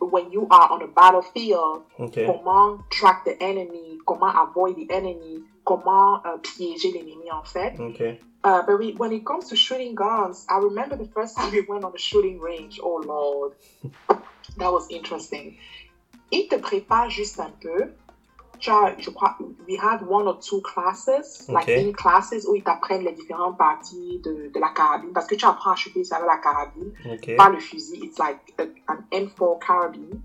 [0.00, 2.26] when you are on a battlefield, okay.
[2.26, 7.78] comment track the enemy, comment avoid the enemy, comment uh, piéger l'ennemi en fait.
[7.78, 8.20] Okay.
[8.44, 11.62] Uh, but we, when it comes to shooting guns, I remember the first time we
[11.62, 12.78] went on the shooting range.
[12.82, 13.54] Oh Lord,
[14.58, 15.56] that was interesting.
[16.30, 17.92] Il te prépare juste un peu.
[18.60, 19.36] Je crois,
[19.66, 21.52] we had one or two classes, okay.
[21.52, 25.12] like in classes où ils t'apprennent les différentes parties de, de la carabine.
[25.12, 27.36] Parce que tu apprends à shooter avec la carabine, okay.
[27.36, 28.04] pas le fusil.
[28.04, 30.20] It's like a, an M4 carabine.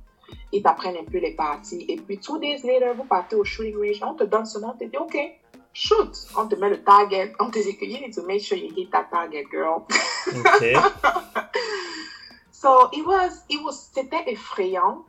[0.52, 1.86] Ils t'apprennent un peu les parties.
[1.88, 4.02] Et puis, two days later, vous partez au shooting range.
[4.04, 5.18] On te donne seulement, on te dit, OK,
[5.74, 6.28] shoot.
[6.38, 7.34] On te met le target.
[7.40, 9.86] On te dit que you need to make sure you hit that target, girl.
[10.28, 10.76] Okay.
[12.52, 15.06] so, it was, it was, c'était effrayant.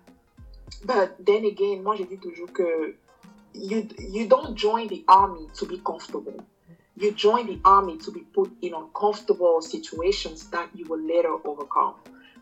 [0.84, 2.94] But then again, moi, je dis toujours que
[3.55, 6.44] you, you don't join the army to be comfortable.
[6.97, 11.94] You join the army to be put in uncomfortable situations that you will later overcome.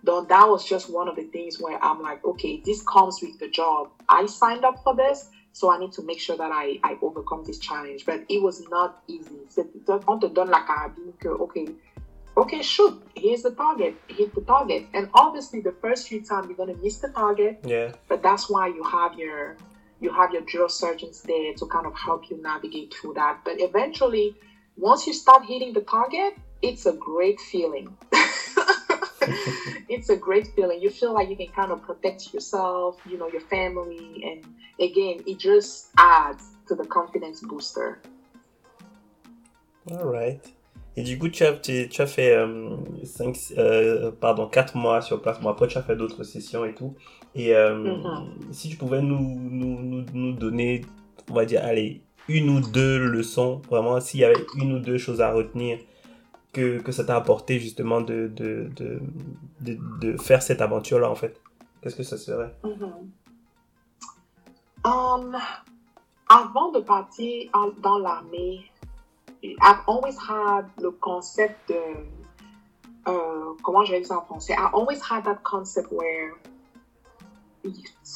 [0.03, 3.39] Though that was just one of the things where I'm like, okay, this comes with
[3.39, 3.91] the job.
[4.09, 7.45] I signed up for this, so I need to make sure that I, I overcome
[7.45, 8.07] this challenge.
[8.07, 9.41] But it was not easy.
[10.07, 11.67] On te donne la carabine que, okay,
[12.37, 14.87] okay, shoot, here's the target, hit the target.
[14.95, 17.59] And obviously the first few times you're gonna miss the target.
[17.65, 17.93] Yeah.
[18.09, 19.57] But that's why you have your
[20.01, 23.41] you have your drill surgeons there to kind of help you navigate through that.
[23.45, 24.37] But eventually,
[24.77, 27.97] once you start hitting the target, it's a great feeling.
[29.89, 30.81] it's a great feeling.
[30.81, 34.45] You feel like you can kind of protect yourself, you know, your family, and
[34.81, 38.01] again, it just adds to the confidence booster.
[39.91, 40.41] All right.
[40.97, 45.01] Et du coup, tu as, tu, tu as fait euh, cinq, euh, pardon, 4 mois
[45.01, 45.41] sur place.
[45.41, 46.95] Bon, après, tu as fait d'autres sessions et tout.
[47.37, 48.53] Et euh, mm -hmm.
[48.53, 50.81] si tu pouvais nous, nous, nous, nous, donner,
[51.31, 54.99] on va dire, allez, une ou deux leçons, vraiment, s'il y avait une ou deux
[54.99, 55.79] choses à retenir
[56.59, 59.01] que, que ça t'a apporté justement de, de, de,
[59.61, 61.41] de, de faire cette aventure-là, en fait?
[61.81, 62.53] Qu'est-ce que ça serait?
[62.65, 62.95] Mm -hmm.
[64.85, 65.37] um,
[66.29, 67.51] Avant de partir
[67.87, 68.71] dans l'armée,
[69.43, 71.81] I've always had le concept de,
[73.07, 74.53] uh, comment je vais dire ça en français?
[74.53, 76.35] I always had that concept where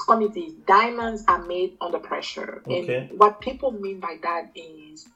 [0.07, 2.63] comme it is, diamonds are made under pressure.
[2.67, 3.09] Okay.
[3.11, 5.09] And what people mean by that is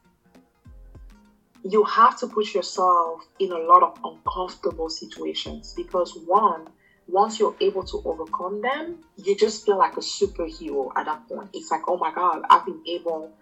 [1.70, 6.68] you have to put yourself in a lot of uncomfortable situations because one,
[7.08, 11.50] once you're able to overcome them, you just feel like a superhero at that point.
[11.54, 13.32] It's like, oh my God, I've been able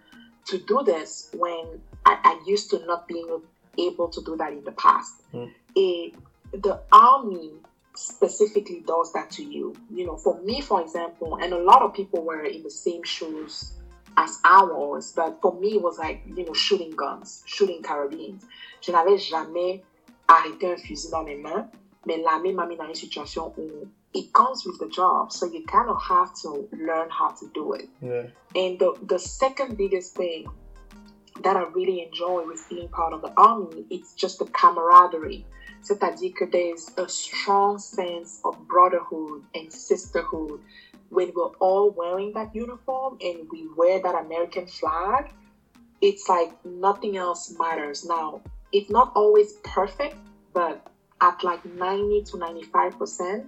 [0.45, 3.41] to do this when I, I used to not being
[3.77, 5.13] able to do that in the past.
[5.33, 5.51] Mm.
[5.77, 6.13] A,
[6.57, 7.51] the army
[7.95, 9.75] specifically does that to you.
[9.91, 13.03] You know, for me, for example, and a lot of people were in the same
[13.03, 13.73] shoes
[14.17, 18.45] as I was, but for me, it was like, you know, shooting guns, shooting carabines.
[18.81, 19.81] Je n'avais jamais
[20.27, 21.67] arrêté un fusil dans mes mains,
[22.05, 25.63] mais l'armée m'a mis dans une situation où it comes with the job, so you
[25.65, 27.89] kind of have to learn how to do it.
[28.01, 28.27] Yeah.
[28.55, 30.45] And the, the second biggest thing
[31.43, 35.45] that I really enjoy with being part of the army, it's just the camaraderie.
[35.81, 40.59] C'est-à-dire que there's a strong sense of brotherhood and sisterhood
[41.09, 45.31] when we're all wearing that uniform and we wear that American flag.
[46.01, 48.05] It's like nothing else matters.
[48.05, 48.41] Now,
[48.71, 50.15] it's not always perfect,
[50.53, 50.85] but
[51.21, 53.47] at like 90 to 95%,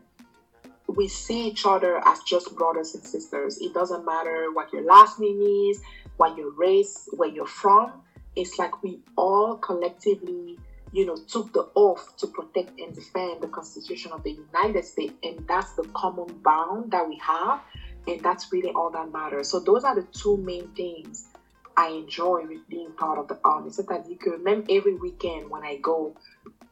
[0.88, 3.58] we see each other as just brothers and sisters.
[3.60, 5.82] It doesn't matter what your last name is,
[6.16, 8.02] what your race, where you're from.
[8.36, 10.58] It's like we all collectively,
[10.92, 15.14] you know, took the oath to protect and defend the Constitution of the United States.
[15.24, 17.62] And that's the common bond that we have.
[18.08, 19.50] And that's really all that matters.
[19.50, 21.28] So those are the two main things
[21.76, 23.70] I enjoy with being part of the army.
[23.70, 26.16] C'est-à-dire que même every weekend when I go,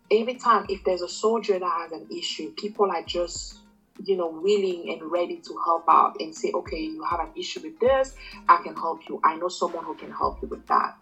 [0.09, 3.59] every time if there's a soldier that has an issue, people are just
[4.03, 7.61] you know, willing and ready to help out and say, okay, you have an issue
[7.61, 8.13] with this,
[8.49, 9.21] I can help you.
[9.23, 10.95] I know someone who can help you with that.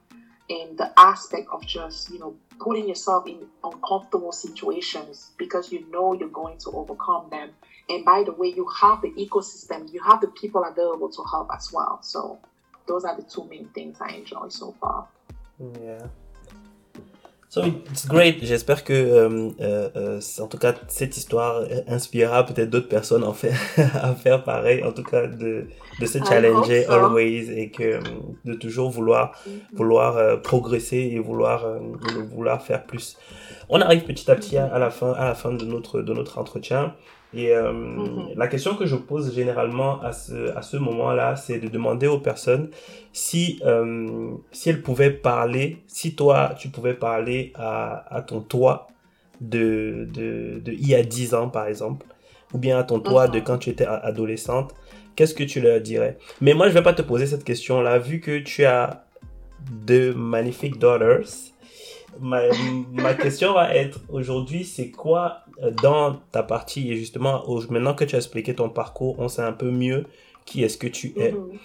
[0.50, 6.14] And the aspect of just, you know, putting yourself in uncomfortable situations because you know
[6.14, 7.56] you're going to overcome them.
[7.90, 11.50] And by the way, you have the ecosystem, you have the people available to help
[11.54, 12.00] as well.
[12.02, 12.40] So
[12.88, 15.08] those are the two main things I enjoy so far.
[15.62, 16.08] Mm, yeah.
[17.54, 18.44] So it's great.
[18.44, 23.30] J'espère que, euh, euh, euh, en tout cas, cette histoire inspirera peut-être d'autres personnes en
[23.78, 24.84] à faire pareil.
[24.84, 25.68] En tout cas, de,
[26.00, 28.00] de se challenger always et que
[28.44, 29.78] de toujours vouloir, mm-hmm.
[29.78, 31.64] vouloir progresser et vouloir,
[32.32, 33.20] vouloir faire plus.
[33.70, 36.40] On arrive petit à petit à, la fin, à la fin de notre, de notre
[36.40, 36.96] entretien.
[37.34, 38.34] Et euh, mhm.
[38.36, 42.20] la question que je pose généralement à ce, à ce moment-là, c'est de demander aux
[42.20, 42.70] personnes
[43.12, 48.88] si, euh, si elles pouvaient parler, si toi, tu pouvais parler à, à ton toi
[49.42, 52.06] de, de, de il y a 10 ans, par exemple,
[52.54, 53.44] ou bien à ton toi de mhm.
[53.44, 54.76] quand tu étais adolescente,
[55.16, 56.18] qu'est-ce que tu leur dirais?
[56.40, 59.06] Mais moi, je vais pas te poser cette question-là, vu que tu as
[59.72, 61.28] deux magnifiques daughters.
[62.20, 62.42] Ma,
[62.92, 68.06] ma question va être aujourd'hui, c'est quoi euh, dans ta partie, et justement, maintenant que
[68.06, 70.06] tu as expliqué ton parcours, on sait un peu mieux
[70.46, 71.32] qui est-ce que tu es.
[71.32, 71.60] Mhm.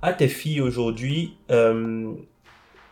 [0.00, 2.12] À tes filles aujourd'hui, euh,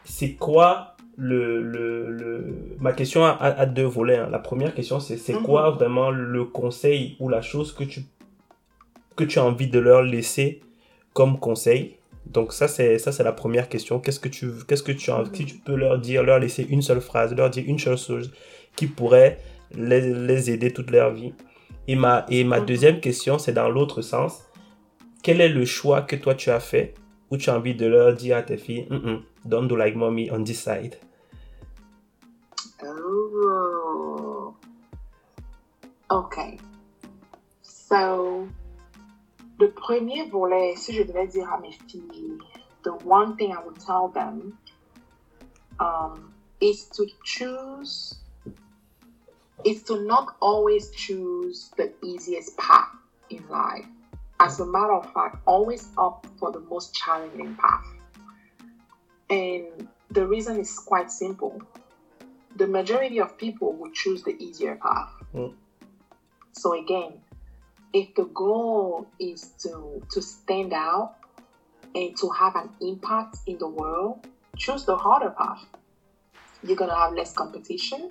[0.04, 4.16] c'est quoi le, le, Ma question a, deux volets.
[4.16, 4.28] Hein.
[4.30, 5.76] La première question, c'est c'est quoi mhm.
[5.76, 8.04] vraiment le conseil ou la chose que tu,
[9.16, 10.60] que tu as envie de leur laisser
[11.12, 11.96] comme conseil?
[12.26, 13.98] Donc ça c'est ça c'est la première question.
[13.98, 15.32] Qu'est-ce que tu qu'est-ce que tu as, mhm.
[15.32, 18.32] tu peux leur dire, leur laisser une seule phrase, leur dire une seule chose
[18.76, 19.38] qui pourrait
[19.72, 21.32] les, aider toute leur vie?
[21.88, 22.66] Et ma, et ma mhm.
[22.66, 24.44] deuxième question, c'est dans l'autre sens.
[25.22, 26.94] Quel est le choix que toi tu as fait
[27.30, 28.88] où tu as envie de leur dire à tes filles,
[29.44, 30.96] don't do like mommy on this side?
[32.82, 34.54] Oh.
[36.10, 36.58] Okay.
[37.62, 38.48] So,
[39.60, 42.38] le premier volet, si je devais dire à mes filles,
[42.82, 44.56] the one thing I would tell them
[45.78, 48.16] um, is to choose
[49.62, 52.88] is to not always choose the easiest path
[53.28, 53.84] in life.
[54.40, 57.84] As a matter of fact, always opt for the most challenging path.
[59.28, 61.60] And the reason is quite simple.
[62.56, 65.10] The majority of people would choose the easier path.
[65.34, 65.52] Mm.
[66.52, 67.20] So again,
[67.92, 71.12] if the goal is to to stand out
[71.94, 74.18] and to have an impact in the world,
[74.56, 75.64] choose the harder path.
[76.62, 78.10] You're gonna have less competition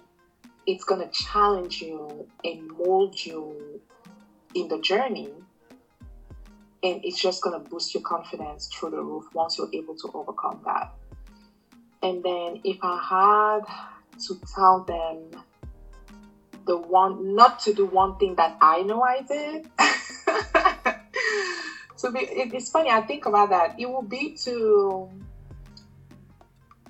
[0.69, 3.81] it's going to challenge you and mold you
[4.53, 5.29] in the journey.
[6.83, 10.09] And it's just going to boost your confidence through the roof once you're able to
[10.13, 10.87] overcome that.
[12.03, 13.61] And then if I had
[14.27, 15.31] to tell them
[16.69, 19.65] the one, not to do one thing that I know I did.
[21.95, 23.73] so be, it, it's funny, I think about that.
[23.79, 25.09] It would be to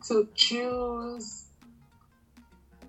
[0.08, 1.46] to choose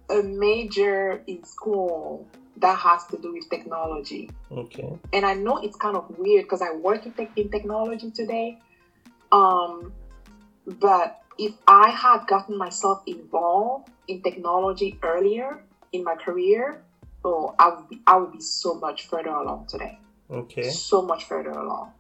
[0.09, 2.27] a major in school
[2.57, 4.29] that has to do with technology.
[4.51, 4.99] Okay.
[5.13, 8.59] And I know it's kind of weird because I work in, te- in technology today.
[9.31, 9.93] Um,
[10.67, 15.63] but if I had gotten myself involved in technology earlier
[15.93, 16.83] in my career,
[17.25, 19.99] oh, I would be, I would be so much further along today.
[20.31, 20.71] Okay.
[20.71, 21.93] So much further along.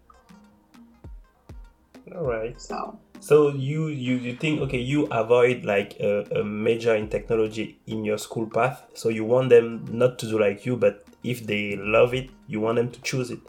[2.15, 2.61] All right.
[2.61, 7.79] So so you you you think okay you avoid like a, a, major in technology
[7.87, 8.83] in your school path.
[8.95, 12.61] So you want them not to do like you, but if they love it, you
[12.61, 13.41] want them to choose it,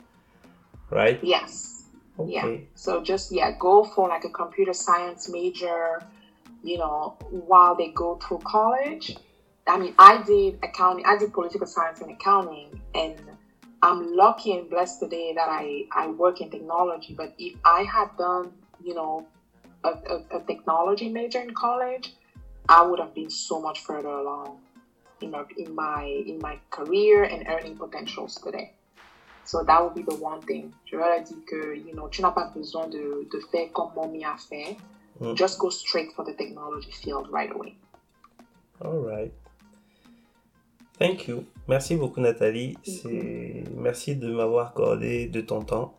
[0.89, 1.19] right?
[1.23, 1.85] Yes.
[2.19, 2.31] Okay.
[2.33, 2.57] Yeah.
[2.75, 6.03] So just yeah, go for like a computer science major.
[6.63, 9.17] You know, while they go through college.
[9.67, 11.05] I mean, I did accounting.
[11.05, 13.19] I did political science and accounting, and
[13.81, 17.13] I'm lucky and blessed today that I I work in technology.
[17.13, 18.51] But if I had done
[18.83, 19.27] you know
[19.83, 22.13] a, a, a technology major in college,
[22.67, 24.59] I would have been so much further along
[25.21, 28.73] in my, in my in my career and earning potentials today.
[29.43, 30.73] So that would be the one thing.
[30.85, 34.23] Je leur dit que, you know, tu n'as pas besoin de, de faire comme Mommy
[34.23, 34.77] a fait.
[35.19, 35.35] Mm.
[35.35, 37.75] Just go straight for the technology field right away.
[38.83, 39.33] All right.
[41.01, 41.45] Thank you.
[41.67, 42.77] Merci beaucoup, Nathalie.
[42.83, 43.63] C'est...
[43.75, 45.97] Merci de m'avoir accordé de ton temps.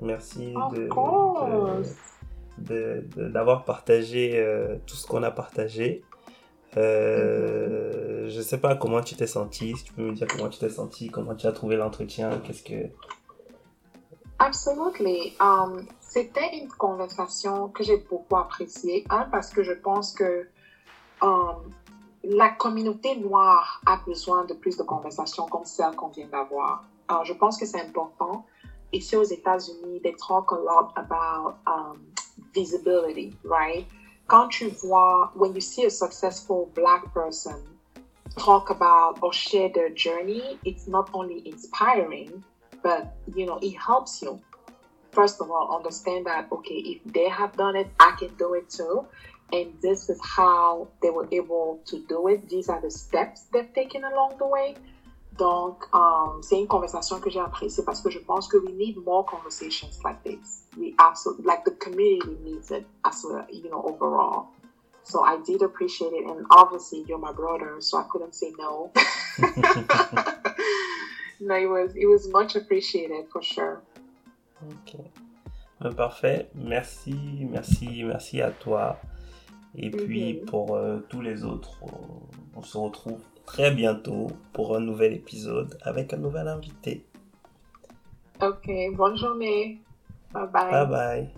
[0.00, 0.52] Merci
[2.58, 6.02] de, d'avoir partagé euh, tout ce qu'on a partagé.
[6.76, 10.58] Euh, je sais pas comment tu t'es senti, si tu peux me dire comment tu
[10.58, 12.90] t'es senti, comment tu as trouvé l'entretien, qu'est-ce que...
[14.40, 15.32] Absolutely.
[15.40, 20.48] Um, C'était une conversation que j'ai beaucoup appréciée, un, parce que je pense que
[21.22, 21.70] um,
[22.24, 26.84] la communauté noire a besoin de plus de conversations comme celle qu'on vient d'avoir.
[27.08, 28.44] Alors, je pense que c'est important.
[28.92, 32.00] Ici aux États-Unis, they talk a lot about um,
[32.54, 33.86] visibility, right?
[34.28, 37.56] Can't you voir, when you see a successful Black person
[38.36, 42.44] talk about or share their journey, it's not only inspiring,
[42.82, 44.40] but, you know, it helps you
[45.12, 48.70] first of all, understand that, okay, if they have done it, I can do it
[48.70, 49.06] too.
[49.52, 52.48] And this is how they were able to do it.
[52.48, 54.76] These are the steps they've taken along the way.
[55.36, 58.96] Donc, um, c'est une conversation que j'ai appréciée parce que je pense que we need
[58.98, 60.64] more conversations like this.
[60.76, 64.48] We absolutely, like the community needs it as a, you know, overall.
[65.02, 66.26] So I did appreciate it.
[66.26, 68.92] And obviously, you're my brother, so I couldn't say no.
[71.40, 73.82] no, it was, it was much appreciated for sure.
[74.62, 75.00] Ok.
[75.80, 76.50] Ben, parfait.
[76.54, 78.98] Merci, merci, merci à toi.
[79.76, 80.44] Et puis Mhm.
[80.46, 85.78] pour euh, tous les autres, on, on se retrouve très bientôt pour un nouvel épisode
[85.82, 87.04] avec un nouvel invité.
[88.42, 89.80] Ok, bonne journée.
[90.32, 90.70] Bye bye.
[90.70, 91.30] Bye bye.